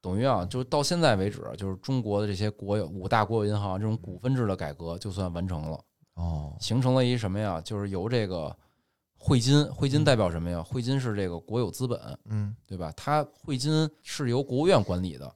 [0.00, 5.80] 等于啊，就到现在为止，就是中国的这些国有五大国有银行这种股份制的改革就算完成了，
[6.14, 7.60] 哦，形成了一什么呀？
[7.60, 8.56] 就是由这个
[9.16, 10.60] 汇金，汇金代表什么呀？
[10.60, 12.92] 汇金是这个国有资本，嗯对吧？
[12.96, 15.32] 它汇金是由国务院管理的，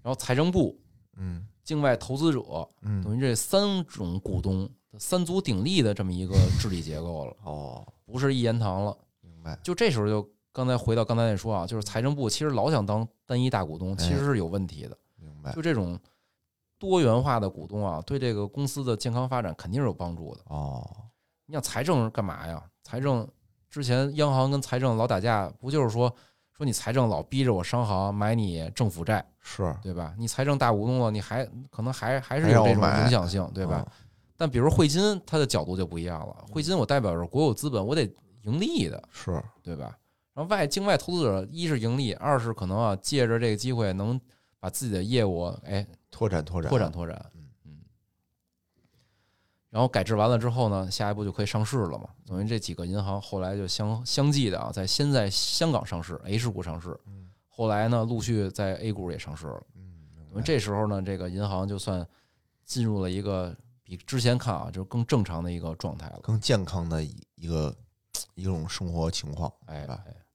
[0.00, 0.80] 然后财政部
[1.18, 4.66] 嗯境外投资者，嗯，等于这三种股东
[4.98, 8.96] 三足鼎立的这么一个治理结构了，哦，不是一言堂了。
[9.62, 14.96] 就这时候就刚才回到刚才那说啊，就是财政部其实老想当单一大股东，其实是有问题的。
[15.16, 15.98] 明白，就这种
[16.78, 20.40] 多元化的股东啊，对这个公司的健康发展肯定是有帮助的。
[20.48, 20.88] 哦，
[21.46, 22.62] 你想财政干嘛呀？
[22.82, 23.26] 财政
[23.68, 26.14] 之前央行跟财政老打架，不就是说
[26.52, 30.14] 说你财政老逼着我商行买你政府债，是，对吧？
[30.18, 33.86] 你财政大股东了，你还可能还还是有这种影响性，对吧？
[34.36, 36.44] 但比如汇金，它的角度就不一样了。
[36.52, 38.06] 汇金我代表着国有资本，我得
[38.44, 39.08] 盈利的，嗯？
[39.10, 39.98] 是，对吧？
[40.32, 44.20] 然后外境外投资者，一是盈利，二是可能啊借着这个机会能
[44.58, 47.78] 把自己的业务哎拓展拓展拓展拓展嗯，嗯。
[49.70, 52.08] 然后改制完了之后呢，下一步就可以上市了嘛。
[52.26, 59.62] 等于这几个银行后来就相相继的啊，在先在香港上市，H 股上市，嗯后来呢陆续在 A 股也上市了。
[59.76, 62.04] 嗯，那么这时候呢，这个银行就算
[62.64, 66.18] 进入了一个比之前看啊，就是更正常的一个状态了。
[66.20, 67.72] 更健康的一一个
[68.34, 69.86] 一种生活情况，哎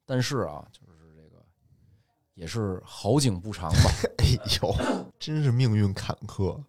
[0.05, 1.43] 但是啊，就是这个
[2.33, 3.91] 也是好景不长吧。
[4.19, 4.25] 哎
[4.61, 4.75] 呦，
[5.19, 6.59] 真是命运坎坷，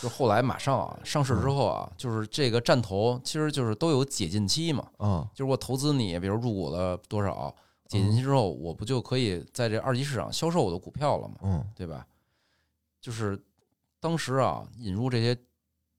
[0.00, 7.54] 就后来马上啊上市之后啊，就是这个战投其实就是都有解禁期嘛，嗯就是我投资你，比如入股了多少，
[7.88, 11.34] 解禁期之后，我不就可以在这二级市场销售我的股票了吗？
[11.42, 12.06] 嗯对吧？
[13.00, 13.40] 就是
[14.00, 15.36] 当时啊，引入这些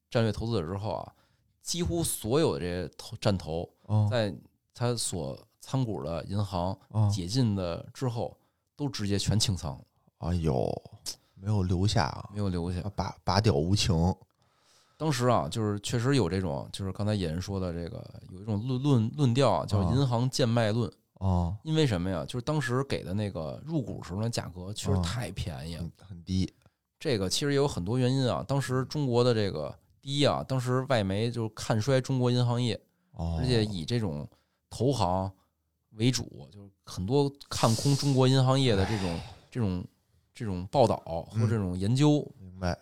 [0.10, 1.14] 战略投资者之后啊，
[1.62, 4.34] 几乎所有的这些投战投，嗯，在
[4.78, 8.38] 他所参股的银行嗯解禁的之后，
[8.76, 9.84] 都直接全清仓了，
[10.20, 10.72] 哎呦，
[11.34, 12.80] 没有留下啊，没有留下。
[12.96, 14.16] 拔拔掉无情，
[14.96, 20.92] 当时啊，就是确实有这种，就是刚才野人说的这个，有一种论论论调啊，叫啊银行贱卖论。
[21.16, 22.24] 啊，因为什么呀？
[22.24, 25.82] 就是当时给的那个入股时候的价格确实啊太便宜了。
[25.82, 26.54] 很很低，
[27.00, 28.46] 这个其实也有很多原因啊。
[28.48, 32.80] 当时中国的这个第一啊，当时外媒就看衰中国银行业，
[33.14, 34.30] 哦，而且以这种
[34.70, 35.32] 投行
[35.92, 39.86] 为主，就是很多看空中国银行业的这种这种
[40.34, 40.98] 这种报道
[41.32, 42.26] 和这种研究。
[42.40, 42.78] 明白，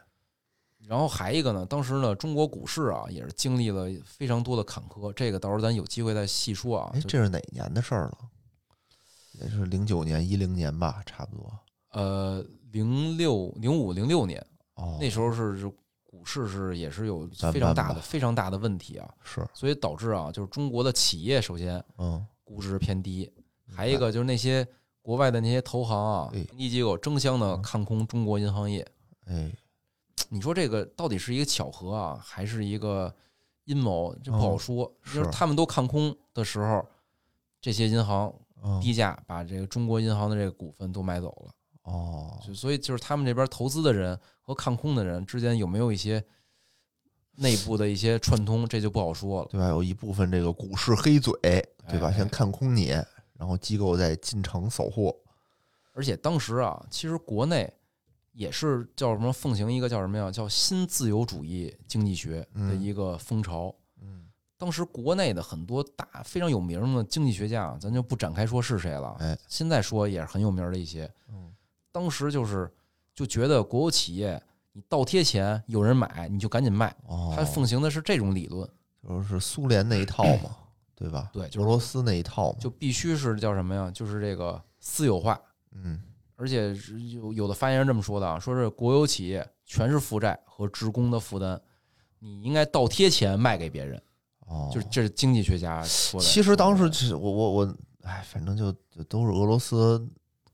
[0.79, 6.91] 然后还一个呢，当时呢，中国股市啊也是经历了非常多的坎坷，这个到时候咱有机会再细说啊。
[6.93, 8.17] 哎，这是哪年的事儿了？
[9.33, 11.59] 也是零九年、一零年吧，差不多。
[11.89, 14.45] 呃，零六、零五、零六年
[14.75, 15.71] 哦，那时候是是
[16.15, 23.29] 股市是也是有非常大的非常大的问题啊，是，所以导致啊，就是中国的企业首先嗯，估值偏低，
[23.69, 24.65] 还一个就是那些
[25.01, 28.87] 国外的那些投行啊哎，评级机构争相的嗯看空中国银行业。
[29.25, 29.51] 哎，
[30.29, 33.13] 你说这个到底是一个巧合啊，还是一个
[33.65, 34.15] 阴谋？
[34.23, 34.91] 这不好嗯说。
[35.03, 36.85] 是就是他们都看空的时候，
[37.59, 41.53] 这些银行嗯，低价把这个中国银行的这个股份都买走了。
[41.85, 46.23] 哦，就所以就是他们这边投资的人和看空的人之间有没有一些
[47.37, 49.47] 内部的一些串通，这就不好说了。
[49.49, 49.69] 对吧？
[49.69, 51.33] 有一部分这个股市黑嘴，
[51.87, 52.07] 对吧？
[52.07, 52.87] 哎先看空你，
[53.33, 55.15] 然后机构再进场扫货。
[55.93, 57.71] 而且当时啊，其实国内
[58.33, 60.31] 也是叫什么奉行一个叫什么呀？
[60.31, 63.73] 叫新自由主义经济学的嗯一个风潮。
[64.01, 64.25] 嗯，
[64.57, 69.15] 当时国内的很多大非常有名的经济学家啊，咱就不展开说是谁了。
[69.19, 71.09] 哎，现在说也是很有名的一些。
[71.29, 71.53] 嗯，
[71.95, 72.69] 当时就是
[73.13, 74.41] 就觉得国有企业
[74.73, 76.93] 你倒贴钱，有人买你就赶紧卖。
[77.07, 78.69] 哦，他奉行的是这种理论，
[79.01, 80.57] 就是苏联那一套嘛，
[80.93, 81.29] 对吧？
[81.31, 82.57] 对就是俄罗斯那一套嘛。
[82.59, 83.89] 就必须是叫什么呀？
[83.91, 85.39] 就是这个私有化，
[85.71, 86.01] 嗯，
[86.35, 86.75] 而且
[87.13, 91.57] 有有的发言人这么说的啊，说是国有企业全是负债和职工的负担，
[92.19, 94.01] 你应该倒贴钱卖给别人，
[94.47, 96.25] 哦，就是这是经济学家说的。
[96.25, 100.05] 其实当时是我我我，哎，反正就就都是俄罗斯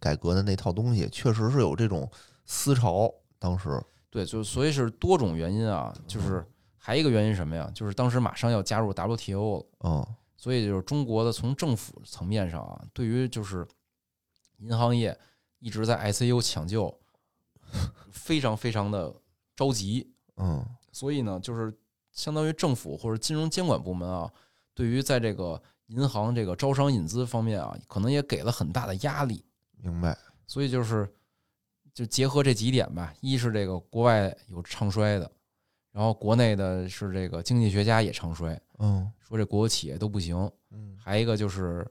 [0.01, 2.09] 改革的那套东西，确实是有这种
[2.45, 3.13] 思潮。
[3.39, 6.45] 当时，对，就所以是多种原因啊，就是
[6.77, 7.71] 还一个原因什么呀？
[7.73, 13.65] 就是当时马上要加入 WTO 了，嗯，所以就是中国的从政府层面上啊，对于就是
[14.57, 15.17] 银行业
[15.59, 16.99] 一直在 ICU 抢救，
[18.11, 19.13] 非常非常的
[19.55, 20.11] 着急。
[20.37, 21.71] 嗯，所以呢，就是
[22.11, 24.31] 相当于政府或者金融监管部门啊，
[24.73, 29.43] 对于在这个银行这个招商引资方面啊，可能也给了很大的压力。
[29.81, 30.17] 明白。
[30.47, 31.07] 所以就是
[31.93, 35.29] 就结合这几点吧，一是这个国外有唱衰的，
[35.91, 40.35] 然后国内的是这个经济学家也唱衰，嗯说这国有企业都不行。
[40.71, 41.85] 嗯，还一个就是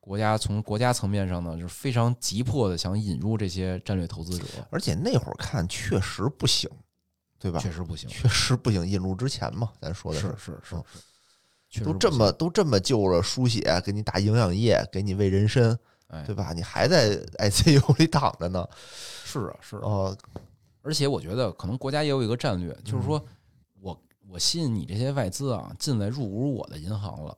[0.00, 6.68] 国家从国家层面上呢，就是非常急迫的想引入这些战略投资者，而且那会儿看确实不行，
[7.38, 7.60] 对吧？
[7.60, 8.08] 确实不行。
[8.08, 8.86] 确实不行。
[8.86, 10.84] 引入之前嘛，咱说的是是是嗯
[11.68, 16.52] 是，都这么都这么救了输血，给你打营养液，给你喂人参，哎对吧？
[16.54, 18.66] 你还在 ICU 里躺着呢。
[19.24, 20.18] 是啊是啊，哦，
[20.82, 23.22] 而且我觉得可能国家也有一个战略，就是说
[23.80, 27.36] 我我吸引你这些外资啊进来入股我的银行了，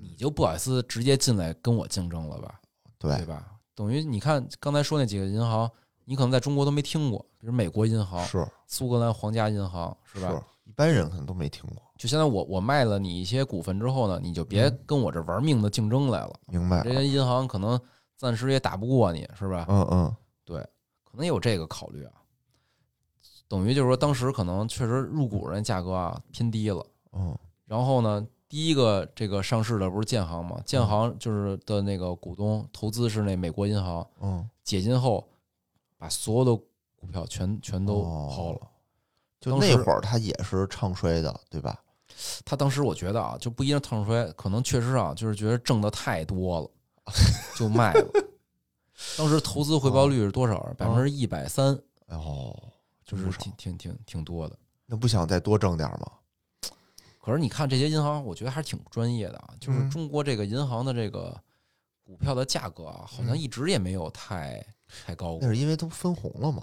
[0.00, 2.60] 你就不好意思直接进来跟我竞争了吧？
[2.98, 3.52] 对对，吧？
[3.74, 5.70] 等于你看刚才说那几个银行，
[6.04, 10.42] 你可能在中国都没听过，比如美国银行、是苏格兰皇家银行，是吧？
[10.64, 11.82] 一般人可能都没听过。
[11.96, 16.32] 就现在我我卖了你一些股份之后呢，你就别跟我这玩命的竞争来了。
[16.46, 16.92] 明白这？
[16.92, 17.80] 些银行可能
[18.18, 19.64] 暂时也打不过你，是吧？
[19.68, 20.60] 嗯嗯，对，
[21.04, 22.12] 可能有这个考虑啊。
[23.46, 26.84] 等于就是说，当时可能确实入股人价格啊偏低了。
[27.12, 30.60] 嗯然后呢，第一个这个上市的不是建行吗？
[30.66, 35.26] 建行就是的那个股东投资是那美国银行，嗯，解禁后
[35.96, 36.54] 把所有的
[36.96, 38.60] 股票全全都抛了。
[39.40, 41.78] 就那会儿他也是唱衰的，对吧？
[42.44, 46.70] 他当时我觉得啊，就不一定腾出来，可能确实啊，就是觉得挣的太多了，
[47.56, 48.06] 就卖了。
[49.16, 50.58] 当时投资回报率是多少？
[50.76, 52.54] 百分之一百三，哦，
[53.04, 54.58] 就是挺挺挺挺多的。
[54.86, 56.12] 那不想再多挣点吗？
[57.20, 59.50] 可是你看这些银行，我觉得还是挺专业的啊。
[59.60, 61.38] 就是嗯中国这个银行的这个
[62.02, 64.64] 股票的价格啊，好像嗯一直也没有太
[65.06, 65.48] 太高过那。
[65.48, 66.62] 是因为都分红了嘛，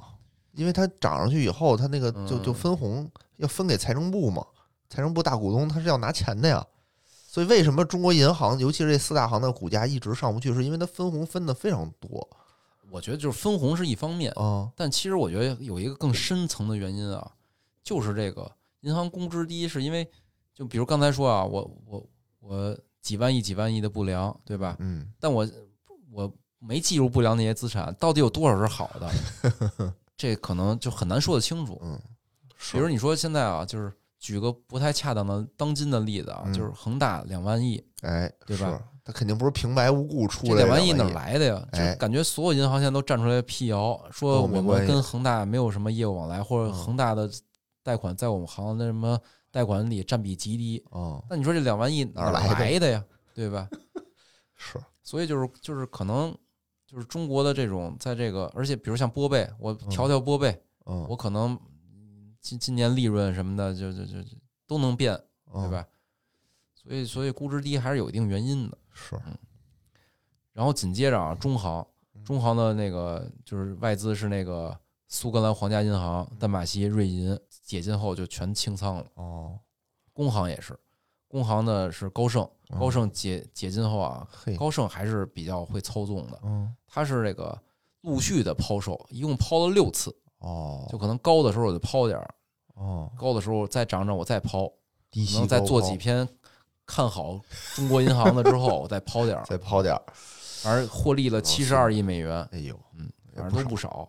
[0.53, 4.45] 因为它涨上去以后，它那个就就嗯分红要分给财政部嘛，
[4.89, 6.65] 财政部大股东他是要拿钱的呀。
[7.36, 12.26] 所以为什么中国银行，尤其是这四大行的股价一直上不去，是因为它分红分的非常多
[12.89, 14.71] 我觉得就是分红是一方面，啊。
[14.74, 17.30] 但其实我觉得有一个更深层的原因啊，
[17.84, 18.50] 就是这个
[18.84, 20.10] 银行工资低，是因为
[20.54, 22.08] 就比如刚才说啊，我我
[22.39, 24.78] 我几万亿几万亿的不良，对吧？
[24.80, 25.45] 嗯，但我
[26.13, 29.93] 我没计入不良那些资产，到底有多少是好的？
[30.15, 31.78] 这可能就很难说得清楚。
[31.84, 32.00] 嗯，
[32.71, 33.91] 比如你说现在啊，就是
[34.25, 38.81] 举个不太恰当的当今的例子啊，嗯就是恒大两万亿，哎，对吧是？
[39.03, 41.67] 它肯定不是平白无故出来这两万亿亿哪来的呀？
[41.71, 47.29] 就哎感觉所有银行现在都站出来辟谣，说我们跟恒大没有什么业务往来，或者嗯恒大的
[47.83, 49.19] 贷款在我们行的什么
[49.51, 50.83] 贷款里占比极低。
[50.89, 53.05] 哦，那你说这两万亿哪儿来的呀？
[53.35, 53.69] 对吧？
[54.55, 56.35] 是所以就是就是可能
[56.88, 61.59] 就是中国的这种在这个，而且比如像波贝，我调调波贝，嗯，我可能嗯
[62.45, 65.17] 今今年利润什么的就就就就都能变，
[65.51, 65.71] 对嗯？
[65.71, 65.88] 吧？
[66.75, 68.77] 所以所以估值低还是有一定原因的。
[68.93, 69.19] 是，
[70.53, 74.77] 然后紧接着啊，中行，嗯中行的那个就是外资是那个
[75.08, 79.08] 苏格兰皇家银行、淡马锡、瑞银解禁后就全清仓了。
[79.15, 79.60] 哦，
[80.13, 80.77] 工行也是，
[81.27, 84.27] 工行的是高盛，嗯高盛解解禁后啊，
[84.60, 87.60] 高盛还是比较会操纵的，嗯，它是这个
[88.01, 92.36] 陆续的抛售，一共抛了六次，哦，就可能高的时候我就抛点儿，
[92.75, 94.71] 哦，高的时候再涨涨我再抛，
[95.10, 96.27] 低息再做几篇
[96.86, 97.39] 看好
[97.73, 100.03] 中国银行的之后我再抛点儿， 再抛点儿，
[100.62, 102.47] 反正获利了七十二亿美元。
[102.51, 104.08] 哎呦，嗯，也反正都不少。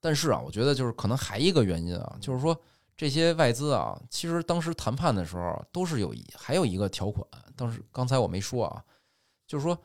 [0.00, 2.56] 但是啊，我觉得就是可能还一个原因啊，就是说
[2.96, 8.84] 这些外资啊，其实当时谈判的时候啊都是有一还有一个条款，当时刚才我没说啊，
[9.44, 9.76] 就是说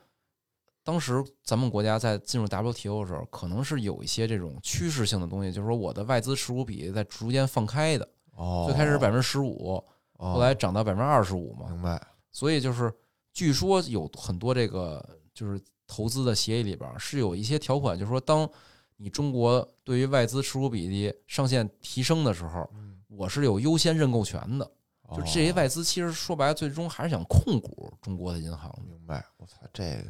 [0.84, 9.76] 当时咱们国家在进入 WTO 的时候，可能是有一些这种趋势性的东西，就是说我的外资持股比例在逐渐放开的，哦，最开始百分之十五，
[10.18, 10.34] 哦。
[10.34, 12.92] 后来涨到百分之二十五嘛，明白，所以就是
[13.32, 18.48] 据说有很多这个就是投资的协议里边儿是有一些条款，就是说当
[18.96, 22.70] 你中国对于外资持股比例上限提升的时候，
[23.08, 24.70] 我是有优先认购权的。
[25.10, 28.72] 就这些哦外资其实说白了，最终还是想控股中国的银行。
[28.88, 30.04] 明白，我操，这个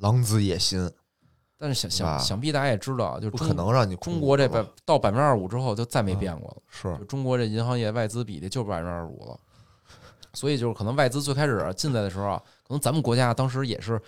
[0.00, 0.90] 狼子野心，
[1.58, 6.56] 但是想想想必大家也知道啊，就中不可能让你控中国这百到百分之二十五之后就再没嗯变过了。
[6.68, 9.38] 是就中国这银行业外资比例就百分之二十五了，
[10.32, 14.00] 所以就是可能外资最开始啊进来的时候啊，可能咱们国家当时也是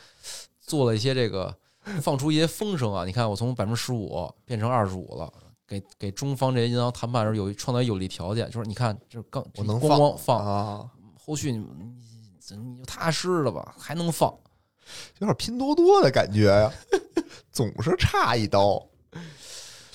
[0.61, 1.55] 做了一些这个
[2.01, 3.05] 放出一些风声啊。
[3.05, 5.31] 你看，我从百分之十五变成二十五了，
[5.69, 10.91] 给给中方这些银行谈判的时候有创造有利条件，就是你看这刚我能光光放，啊，
[11.23, 11.85] 后续你你
[12.57, 14.35] 你就踏实了吧，还能放。
[15.19, 16.73] 有点拼多多的感觉呀，
[17.51, 18.83] 总是差一刀，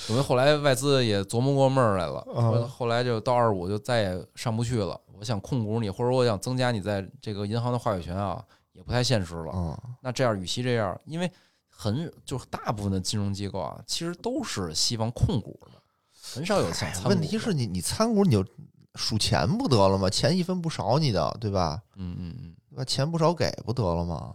[0.08, 5.00] 等于后来外资也琢磨过闷儿来了，后来就到二十五就再也上不去了。
[5.20, 8.40] 我想控股你，或者我想增加你在这个银行的话语权啊，
[8.74, 9.52] 也不太现实了。
[9.56, 11.32] 嗯，那这样，与其这样，因为
[11.68, 15.82] 很就是大部分的金融机构啊，其实都是希望控股的，
[16.22, 17.10] 很少有想参股。
[17.10, 18.46] 问题是你你参股你就
[18.94, 20.08] 数钱不得了吗？
[20.08, 21.82] 钱一分不少你的，对吧？
[21.96, 22.86] 嗯嗯嗯，对吧？
[22.86, 24.32] 钱不少给不得了吗？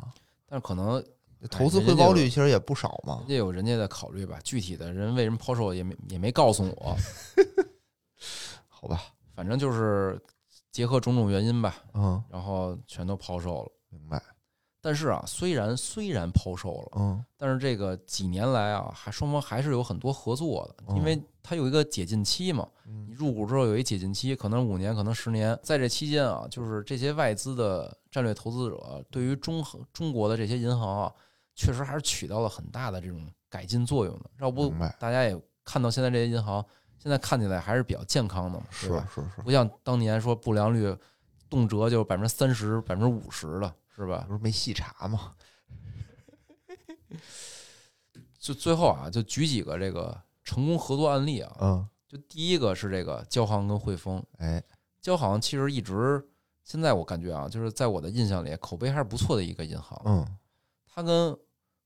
[0.53, 1.03] 但是可能
[1.51, 3.29] 投资回报率其实也不少嘛人。
[3.29, 4.39] 家有人家的考虑吧。
[4.45, 6.95] 具体的人为什么抛售也没也没告诉我，
[8.69, 9.01] 好吧，
[9.35, 10.21] 反正就是
[10.71, 13.73] 结合种种原因吧，嗯，然后全都抛售了。
[13.89, 14.23] 明白。
[14.83, 22.69] 但是啊，虽然虽然抛售了，嗯但是这个几年来啊，还双方还是有很多合作的，因为它有一个解禁期嘛。
[22.85, 31.13] 你嗯入股之后有一解禁期，可能五年，可能十年，在这期间啊，就是这些外资的战略投资者对于中中国的这些银行啊，
[31.55, 34.31] 确实还是起到了很大的这种改进作用的。
[34.41, 36.65] 要不大家也看到现在这些银行，
[36.99, 39.09] 现在看起来还是比较健康的嘛，是吧？
[39.15, 40.93] 是是，不像当年说不良率
[41.49, 44.25] 动辄就百分之三十、百分之五十的，是吧？
[44.27, 45.35] 不是没细查吗？
[48.39, 51.57] 就最后啊，就举几个这个成功合作案例啊。
[51.61, 54.63] 嗯，就第一个是这个交行跟汇丰，哎，
[55.01, 56.27] 交行其实一直
[56.65, 60.01] 现在我感觉啊，就是在我的印象里口碑还是不错的一个银行。
[60.05, 60.39] 嗯
[60.95, 61.35] 他跟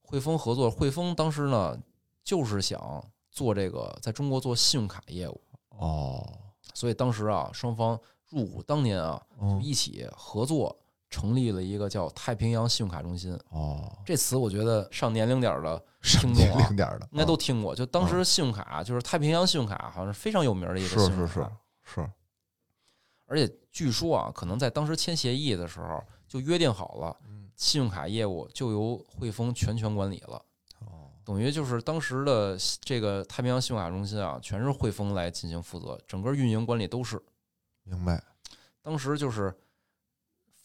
[0.01, 1.79] 汇丰合作，汇丰当时呢
[2.23, 3.01] 就是想
[3.31, 6.39] 做这个在中国做信用卡业务，哦，
[6.73, 7.97] 所以当时啊双方
[8.29, 10.77] 入股当年啊就嗯一起合作
[11.09, 13.37] 成立了一个叫太平洋信用卡中心。
[13.49, 21.43] 哦，这词我觉得上年龄点儿的上听众啊零点儿的，应该都嗯听过，就当时信用卡就是太平洋信用卡好像是非常有名的一个是信用卡，是
[21.83, 22.09] 是是，
[23.25, 30.41] 而且据说啊，可能在当时签协议的时候就约定好了，嗯信用卡业务就由汇丰全权管理了，
[30.81, 37.19] 哦，等于就是当时的这个太平洋信用卡中心啊，全是汇丰来进行负责，整个运营管理都是。
[37.83, 38.21] 明白，
[38.81, 39.51] 当时就是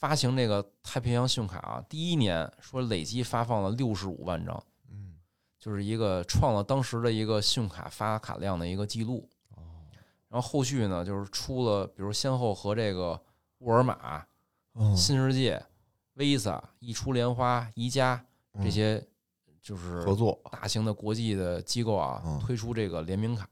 [0.02, 5.14] 发行这个太平洋信用卡啊，第一年说累计发放了六十五万张，嗯
[5.60, 9.30] 就是一个创了当时的一个信用卡发卡量的一个记录。
[9.54, 9.62] 哦，
[10.28, 13.22] 然后后续呢，就是出了，比如先后和这个
[13.58, 14.26] 沃尔玛、
[14.74, 15.64] 嗯，新世界、
[16.16, 18.26] Visa、易初莲花、宜家
[18.60, 19.00] 这些
[19.62, 23.48] 就是合作，大型的国际的机构啊嗯，推出这个联名卡。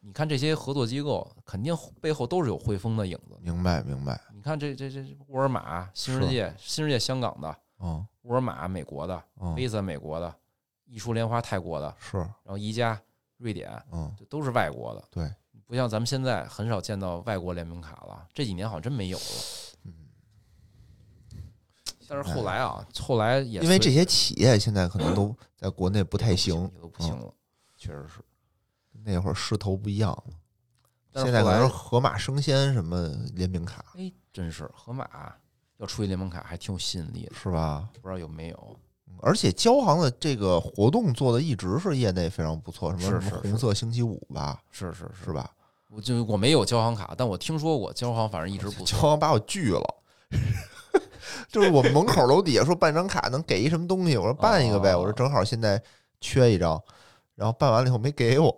[0.00, 3.36] 你看这些合作机构，肯定背后都是有汇丰的影子。
[3.40, 10.32] 明白明白，你看这这这沃尔玛、新世界、新世界香港的，嗯沃尔玛美国的嗯，，Visa 美国的，
[10.84, 13.00] 易初莲花泰国的，是，然后宜家
[13.38, 15.04] 瑞典，嗯这都是外国的。
[15.10, 15.28] 对，
[15.66, 19.24] 不像咱们现在很少见到外国联名卡了，这几年好像真没有了。
[19.84, 19.92] 嗯，
[22.06, 27.34] 但是后来啊，后来也因为这些企业现在可能都在国内不太行，也都不行了，
[27.76, 28.20] 确实是。
[29.04, 35.08] 那会儿势头不一样了，现在可能是盒马生鲜什么联名卡哎，真是盒马
[35.78, 37.88] 要出一联盟卡还挺有吸引力的，是吧？
[38.02, 38.76] 不知道有没有？
[39.08, 45.32] 嗯而且交行的这个活动做的一直是业内非常不错，什么什么红色星期五吧，是是是？
[45.32, 45.50] 吧？
[45.88, 48.94] 我就我没有交行卡，但我听说过交行，反正一直不交。
[48.98, 49.94] 行把我拒了。
[51.48, 55.82] 就是我们门口楼底下说办张卡能给一什么东西，我说办一个呗，哦我说正好现在
[56.20, 56.78] 缺一张，
[57.34, 58.54] 然后办完了以后没给我，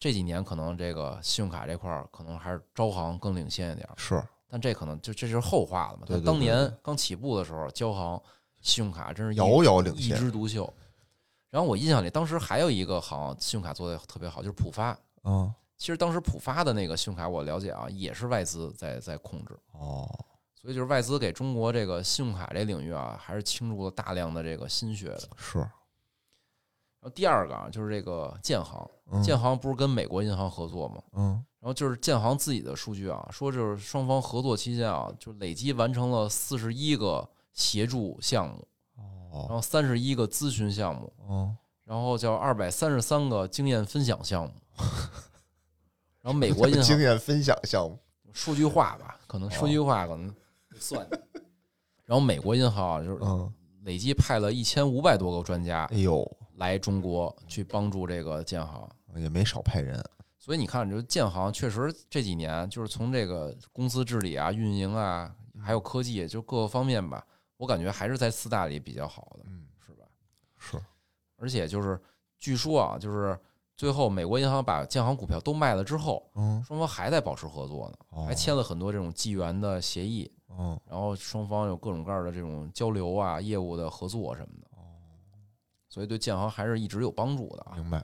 [0.00, 6.04] 这几年可能这个信用卡这块儿可能还是招行更领先一点儿，是但这可能就这就是后话了嘛。
[6.06, 8.20] 对对对但当年刚起步的时候，交行
[8.62, 10.18] 信用卡真是遥遥领先一。
[10.18, 10.72] 枝独秀。
[11.50, 14.96] 然后我印象里，当时还有一个行信用卡做的特别好，就是浦发。
[15.24, 20.08] 嗯，其实当时浦发的那个信用卡，我了解啊，也是外资在在控制，哦，
[20.54, 25.28] 所以就是外资给中国这个信用卡这领域啊，还是倾注了大量的这个心血的。
[25.36, 25.68] 是，
[27.00, 31.02] 然后第二个啊，就是这个建行，嗯建行不是跟美国银行合作吗？
[31.12, 44.52] 嗯，然后就是建行自己的数据啊，说就是双方合作期间啊，就累计完成了四十一个协助项目，然哦，后三十一个咨询项目，嗯，然后叫二百三十三个经验分享项目。
[46.22, 47.98] 然后美国银行 经验分享项目，
[48.34, 50.34] 数据化吧，可能数据化可能
[50.78, 51.08] 算。
[52.04, 53.50] 然后美国银行啊，就是嗯，
[53.84, 56.30] 累计派了一千五百多个专家哎呦，
[56.60, 58.88] 来中国去帮助这个建行。
[59.16, 60.00] 也没少派人，
[60.38, 70.04] 所以你看，就建行确实这几年就是从这个公司治理啊、运营啊，还有科技，就各个方面吧，我感觉还是在四大里比较好的，嗯，是吧？
[70.56, 70.80] 是，
[71.38, 72.00] 而且就是
[72.38, 73.36] 据说啊，就是
[73.76, 84.68] 最后美国银行把建行股票都卖了之后，嗯，双方还在保持合作呢，哦还签了很多这种纪元的协议，嗯，然后双方有各种各样的这种交流啊、业务的合作什么的，
[85.90, 87.72] 所以对建行还是一直有帮助的啊。
[87.74, 87.98] 明白，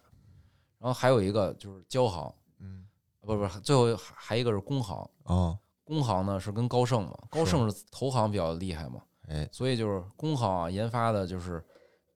[0.79, 2.87] 然后还有一个就是交行，嗯，
[3.23, 5.09] 不不，最后还还一个是工行。
[5.23, 11.65] 啊，工行呢是跟高盛嘛，高盛是投行比较厉害嘛，哎，所以就是工行啊研发的就是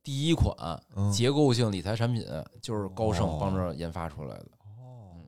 [0.02, 0.54] 第一款
[0.96, 2.24] 嗯，结构性理财产品，
[2.60, 3.38] 就是高盛哦。
[3.40, 5.22] 帮着研发出来的，哦，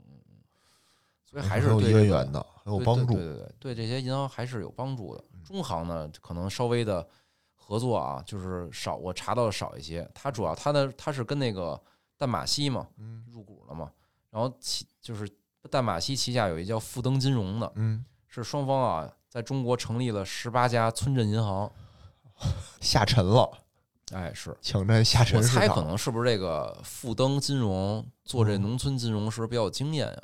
[1.25, 5.25] 所以还是有对渊源的，很有对帮助，对对对对，对这些银行还是有帮助的。
[5.45, 7.07] 中行呢可能稍微的
[7.65, 10.09] 合作啊，就是少，我查到的少一些。
[10.13, 11.81] 它主要它的它是跟那个
[12.19, 13.25] 淡马锡嘛嗯。
[13.31, 13.91] 入股了嘛，
[14.31, 15.27] 然后旗就是
[15.71, 21.73] 淡马锡旗下有一叫富登金融的，嗯，是双方啊在中国成立了十八家村镇银行，
[22.81, 23.51] 下沉了，
[24.13, 24.55] 哎，是。
[24.61, 25.87] 抢占下我沉市猜可场。
[25.87, 30.23] 能是不是这个富登金融做这农村金融时比较有经验呀？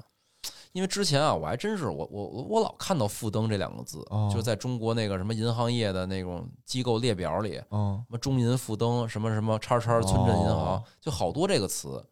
[0.72, 12.04] 因为之前啊，我还真是我我我我老看到“富登”这两个字，哦就在中国那个什么银行业的那种机构列表里，嗯，什么中银富登，什么什么叉叉村镇银行哦，就好多这个词。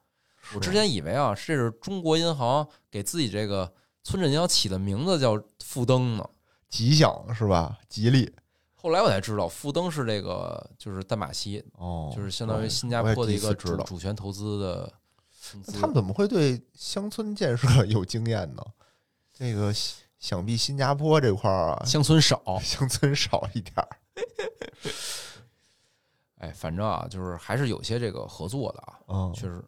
[0.54, 6.24] 我之前以为啊，这是中国银行给自己这个村镇银行起的名字叫富登呢。
[6.68, 7.78] 吉祥是吧？
[7.88, 8.32] 吉利
[8.74, 14.92] 后来我才知道，富登是这个就是淡马锡，哦，就是相当于新加坡的一个主权投资的
[15.62, 18.62] 他们怎么会对乡村建设 有经验呢？
[19.32, 19.72] 这个
[20.18, 23.88] 想必新加坡这块儿啊，乡村少， 乡村少一点儿。
[26.38, 29.62] 哎，反正啊，就是还是有些这个合作的啊，嗯，确实。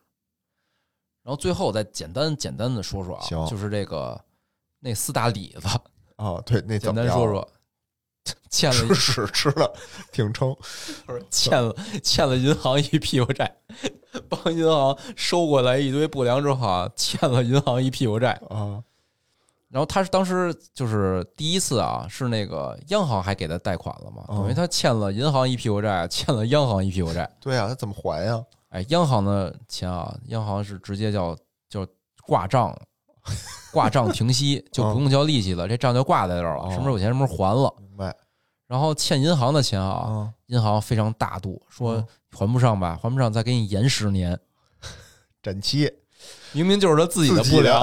[1.22, 4.18] 然后最后再简单简单的说说啊行，就是这个
[4.80, 5.68] 那四大李子，
[6.16, 7.47] 哦，对，那简单说说，
[8.49, 9.70] 欠了吃屎吃了
[10.11, 10.57] 挺撑。
[11.05, 13.55] 不是欠了欠了银行一屁股债，
[14.28, 18.32] 帮银行收过来一堆不良之后啊，欠了银行一屁股债。
[18.48, 18.82] 啊，
[19.68, 27.28] 然后他是当时就是第一次啊，是那个央行还给他贷款了嘛，哦等于他欠了银行一屁股债，欠了央行一屁股债。
[27.40, 28.42] 对啊，他怎么还呀？
[28.70, 31.36] 哎，央行的钱啊，央行是直接叫
[31.68, 31.86] 叫
[32.22, 32.76] 挂账，
[33.72, 37.74] 挂账停息，就不用交利息了，这账就挂在这儿了，哦什么时候有钱什么时候还了。
[37.78, 38.14] 明白
[38.69, 40.31] 然后欠银行的钱啊，啊？
[40.47, 44.39] 银行非常大度，说嗯还不上吧，还不上再给你延十年。
[45.43, 45.91] 展期
[46.53, 47.83] 明明就是他自己的不良，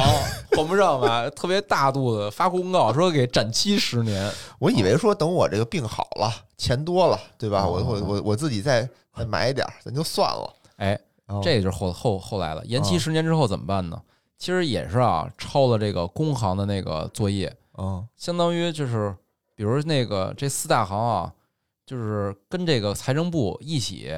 [0.52, 4.32] 还不上吧，特别大度的发公告说给展期十年。
[4.60, 7.64] 我以为说等我这个病好了，钱多了，对吧？
[7.64, 10.54] 哦我我我我自己再再买一点儿，咱就算了。
[10.78, 14.00] 哎，哦这就是后后后来了，延期哦十年之后怎么办呢？
[14.38, 19.16] 其实也是啊，抄了这个工行的那个作业，嗯相当于就是，
[19.56, 21.34] 比如那个这四大行啊，
[21.86, 24.14] 就是跟这个财政部一起，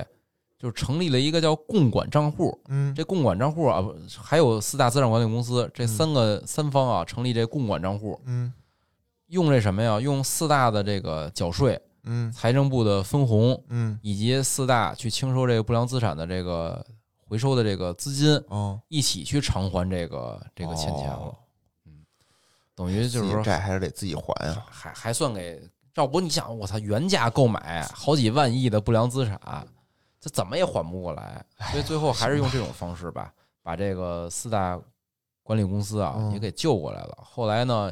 [0.58, 2.60] 就是成立了一个叫共管账户。
[2.68, 8.52] 嗯这共管账户啊，不还有四大资产管理公司，这嗯三个三方啊，成立这共管账户，嗯
[9.28, 10.00] 用这什么呀？
[10.00, 16.84] 用四大的这个缴税、嗯财政部的分红，嗯以及四大去清收这个不良资产的这个
[17.20, 21.36] 回收的这个资金，哦，一起去偿还这个这个欠钱了哦。
[22.78, 24.66] 等于就是说债还是得自己还啊。
[24.70, 25.60] 还还算给，
[25.96, 29.68] 赵国你想，我操，原价购买好几万亿的不良资产，
[30.22, 34.80] 这怎么也还不过来，所以最后还是用这种方式吧，把这个四大
[35.42, 37.18] 管理公司啊嗯也给救过来了。
[37.22, 37.92] 后来呢，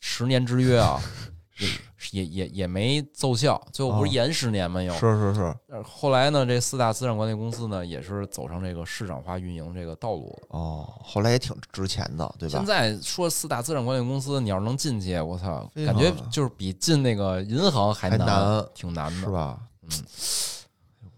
[0.00, 1.00] 十年之约啊，
[1.58, 1.68] 也
[2.10, 4.82] 也也也没奏效，最后不是哦延十年吗？
[4.82, 10.48] 又是是是，呃后来呢，这四大资产管理公司呢，也是走上这个市场化运营这个道路了。
[10.58, 12.66] 哦，后来也挺值钱的，对吧现？
[12.66, 19.20] 在说四大资产管理公司，你要是能进去，我操，感觉就是比进那个银行还还难挺难的。
[19.20, 19.60] 是吧？
[19.82, 19.90] 嗯，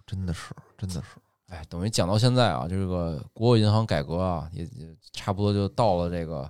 [0.07, 1.19] 真的是，真的是，
[1.49, 6.49] 哎，等于讲到现在啊，这个国有银行改革啊，也也差不多就到了这个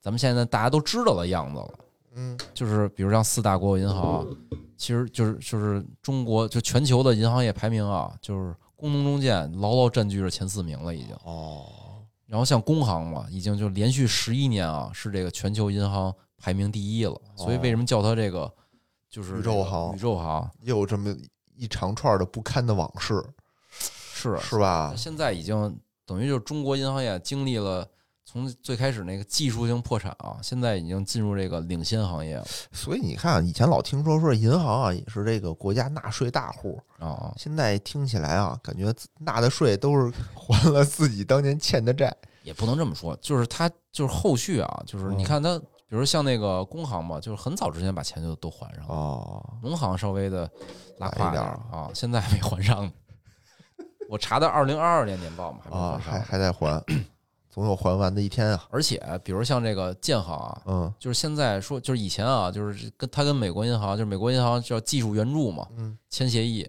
[0.00, 1.70] 咱们现在大家都知道的样子了。
[2.14, 4.26] 嗯就是比如像四大国有银行啊，
[4.76, 11.14] 其实就是就是中国就全球的银行业排名啊，就是工农中建牢牢占据着前四名了已经。
[11.24, 17.18] 哦，然后像工行嘛，已经就连续十一年啊，是这个全球银行排名第一了。
[17.36, 18.52] 所以为什么叫它这个
[19.08, 21.14] 就是哦宇宙行宇宙行又有这么
[21.54, 23.22] 一长串的不堪的往事，
[23.70, 24.92] 是是吧？
[24.96, 27.86] 现在已经等于就是中国银行业经历了
[28.32, 37.34] 从最开始那个技术性破产啊，现在已经进入这个领先行业了所以你看，以前老听说说银行啊也是这个国家纳税大户，啊啊！
[37.36, 42.10] 现在听起来啊，感觉纳的税都是 还了自己当年欠的债。
[42.42, 48.94] 也不能这么说，就是他就是后续啊，就是你嗯看他，比如像那个工行嘛，就是很早之前把钱就都还上了。
[48.94, 50.50] 哦，农行稍微的
[50.96, 52.92] 拉胯点儿啊，现在还没还上呢。
[54.08, 55.60] 我查的二零二二年年报嘛，
[55.98, 56.20] 还还。
[56.20, 56.82] 还在还，
[57.52, 58.64] 总有还完的一天啊。
[58.70, 66.66] 而且，比如像这个建行啊，嗯就是现在说，就是以前啊，就是跟他跟美国银行，就是美国银行叫技术援助嘛，嗯，签协议。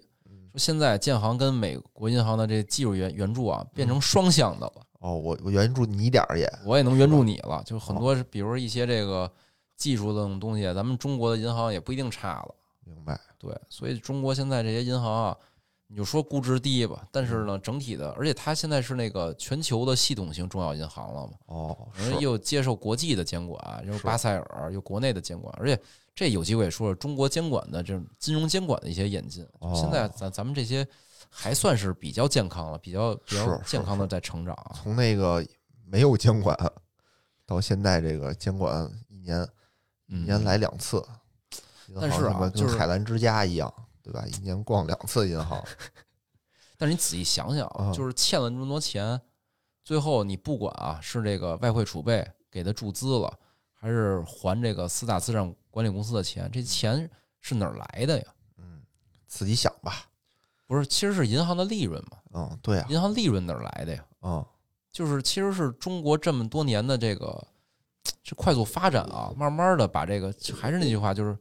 [0.52, 4.72] 说现在建行跟美国银行的这技术援援助啊，变嗯成双向的了。
[5.00, 9.30] 哦，我我援助你点儿也，我也能援助你了，就很多，比如一些这个
[9.76, 12.54] 技术这种东西，咱们中国的银行也不一定差了。
[12.84, 13.18] 明白？
[13.38, 15.36] 对，所以中国现在这些银行啊，
[15.86, 25.78] 你就说估值低吧，但是呢，整体的，而且它现在是那个全球的系统性重要银行了嘛，哦，而且是又接受国际的监管，又是巴塞尔，又国内的监管，而且
[26.14, 29.46] 这有机会说说中国监管的这种金融监管的一些演进。
[29.60, 30.86] 哦现在咱咱们这些
[31.28, 34.72] 还算是比较健康了，比较比较健康的在成长啊。
[34.82, 35.46] 从那个
[35.86, 36.56] 没有监管
[37.46, 40.96] 到现在这个监管一年一嗯，年来两次，
[41.88, 43.72] 银但是啊就是跟海澜之家一样。
[44.04, 44.22] 对吧？
[44.26, 45.64] 一年逛两次银行，
[46.76, 49.18] 但是你仔细想想嗯就是欠了这么多钱，
[49.82, 53.32] 最后你不管啊是这个外汇储备给他注资了，
[53.72, 58.24] 还是还这个四大资产管理公司的钱，这钱是哪儿来的呀？
[58.58, 58.82] 嗯，
[59.26, 60.06] 自己想吧。
[60.66, 64.04] 不是，其实是银行的利润嘛，嗯，对啊，银行利润哪儿来的呀？
[64.20, 64.44] 嗯
[64.90, 67.44] 就是其实是中国这么多年的这个
[68.22, 71.36] 这快速发展啊，慢慢的把这个还是那句话，就是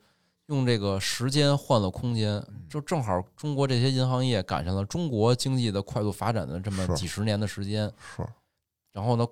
[0.48, 8.28] 用这个时间换了空间，就正好中国这些银行业赶上了中国经济的快速发展的这么几十年的时间，是，
[8.92, 9.26] 然后呢，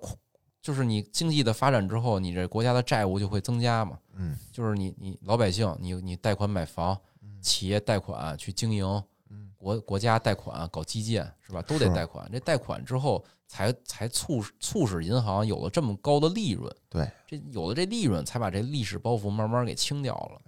[0.62, 6.98] 就是你经济的发展之后，你这国家的债务就会增加嘛，嗯就是你你老百姓，你你贷款买房，
[7.42, 8.86] 企业贷款去经营，
[9.28, 11.60] 嗯国国家贷款搞基建是吧？
[11.62, 12.26] 都得贷款。
[12.32, 16.74] 这贷款之后，才才促使促使银行有了这么高的利润。
[16.88, 20.40] 对，这有了这利润，才把这历史包袱慢慢给清掉了。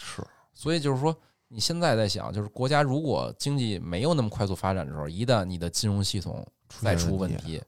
[0.00, 0.22] 是，
[0.54, 1.16] 所以就是说，
[1.48, 6.46] 你现在在想，就是国家如果经济没有那么快速发展的时候，一旦你的金融系统
[6.80, 7.62] 再出问问，题，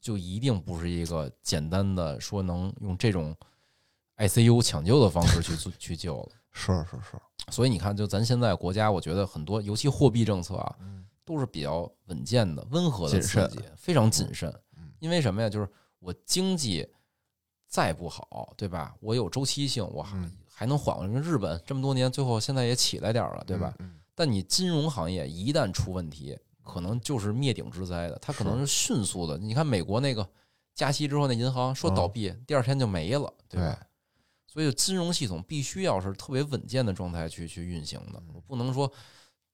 [0.00, 3.34] 就一定不是一个简单的说能用这种
[4.16, 6.28] ICU 抢救的方式去 去救了。
[6.50, 7.16] 是是是，
[7.50, 14.90] 所以你看，就咱现在国家，我觉得很多，尤其货币政策啊，嗯都是比较稳健的、温和的刺激，非常谨慎嗯。
[14.98, 15.48] 因为什么呀？
[15.48, 15.68] 就是
[15.98, 16.86] 我经济
[17.68, 18.94] 再不好，对吧？
[19.00, 20.02] 我有周期性，我
[20.52, 21.20] 还能缓过来。
[21.20, 23.74] 日本这么多年，最后现在也起来点儿了，对吧？？
[23.78, 29.38] 嗯但你金融行业一旦出问题，可能就是灭顶之灾的，它可能是迅速的。
[29.38, 30.28] 你看美国那个
[30.74, 33.72] 加息之后，那银行说倒闭，第二天就没了，对吧？
[33.72, 33.86] 对
[34.46, 38.92] 所以金融系统必须要是特别稳健的状态去去运行的，我不能说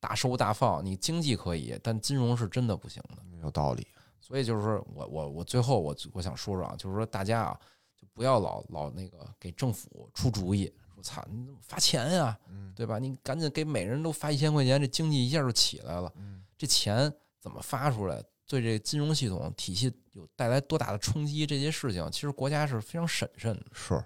[0.00, 0.84] 大收大放。
[0.84, 3.22] 你经济可以，但金融是真的不行的。
[3.30, 3.86] 嗯有道理。
[4.20, 7.60] 所以就是说我我我最后我我想说说啊，就是说大家啊，
[7.96, 12.98] 就不要老老那个给政府出主意，说操你怎么发钱呀，嗯对吧？
[12.98, 16.12] 你赶紧给每人都发一千块钱，这经济一下就起来了。
[16.16, 23.66] 嗯这钱怎么发出来，对这金融系统体系有带来多大的冲击，这些事情其实国家是非常审慎的。
[23.72, 24.02] 是，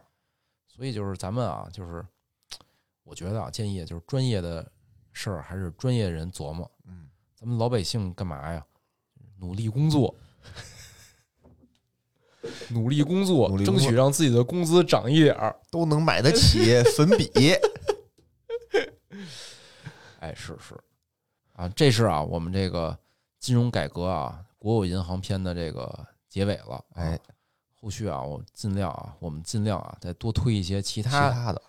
[0.67, 2.05] 所以就是咱们啊，就是
[3.05, 4.71] 我觉得啊，建议就是专业的
[5.13, 8.65] 事儿还是专业人琢磨，嗯咱们老百姓干嘛呀？
[9.39, 10.15] 努力工作，
[12.71, 15.55] 努力工作，努力工作争取让自己的工资涨一点儿。
[15.71, 17.31] 都能买得起粉笔。
[20.21, 20.79] 哎，是是，
[21.55, 22.97] 啊，这是啊，我们这个
[23.39, 26.77] 金融改革啊，国有银行篇的这个结尾了。
[26.95, 27.19] 啊哎，
[27.81, 31.61] 后续啊，我尽量啊，我们尽量啊，再多推一些其其他他的，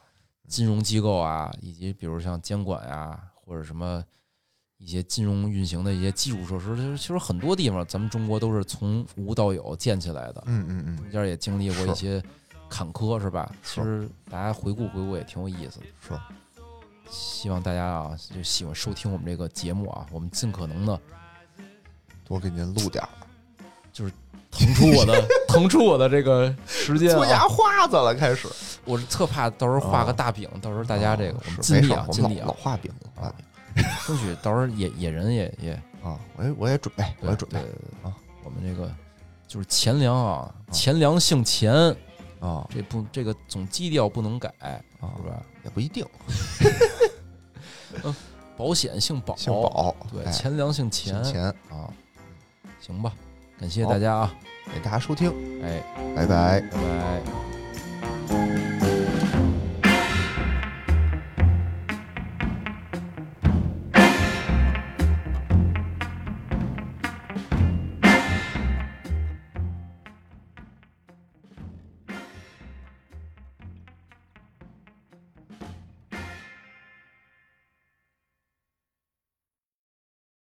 [0.48, 4.04] 金融机构啊，以及比如像监管呀、或者什么
[4.84, 12.22] 一些金融运行的一些基础设施，就是其实很多地方咱们中国都是从无到有建起来的，嗯嗯嗯，中间也经历过一些
[12.68, 13.50] 坎坷，是吧？
[13.64, 15.86] 其实大家回顾回顾也挺有意思的。
[16.06, 16.20] 是，
[17.10, 21.00] 希望大家啊，就喜欢收听我们这个节目啊，我们尽可能的
[22.26, 23.10] 多给您录点儿，
[23.94, 24.12] 就是
[24.52, 27.48] 腾出我的 腾出我的这个时间做牙啊。
[27.48, 28.50] 花子了，开始。
[28.84, 33.46] 我是特怕到时候画个大饼，到时候大家这个哦我们尽力啊尽力啊老老，画饼，老画饼
[34.08, 36.20] 争取到时候野野人也也啊！
[36.36, 37.60] 我也我也准备，我也准备
[38.04, 38.14] 啊
[38.44, 38.92] 我们这个
[39.48, 41.74] 就是钱粮啊，钱粮姓钱，
[42.40, 44.50] 啊这不这个总基调不能改，
[45.00, 45.42] 啊是，吧？
[45.64, 46.06] 也不一定。
[48.04, 48.14] 嗯
[48.56, 51.90] 保险姓保，姓宝，对，哎钱粮姓钱钱，啊，
[52.80, 53.12] 行吧，
[53.60, 54.34] 感谢大家啊，
[54.66, 55.32] 感谢大家收听，
[55.64, 55.82] 哎，
[56.16, 56.62] 拜拜。
[56.62, 56.78] 拜
[58.30, 58.63] 拜。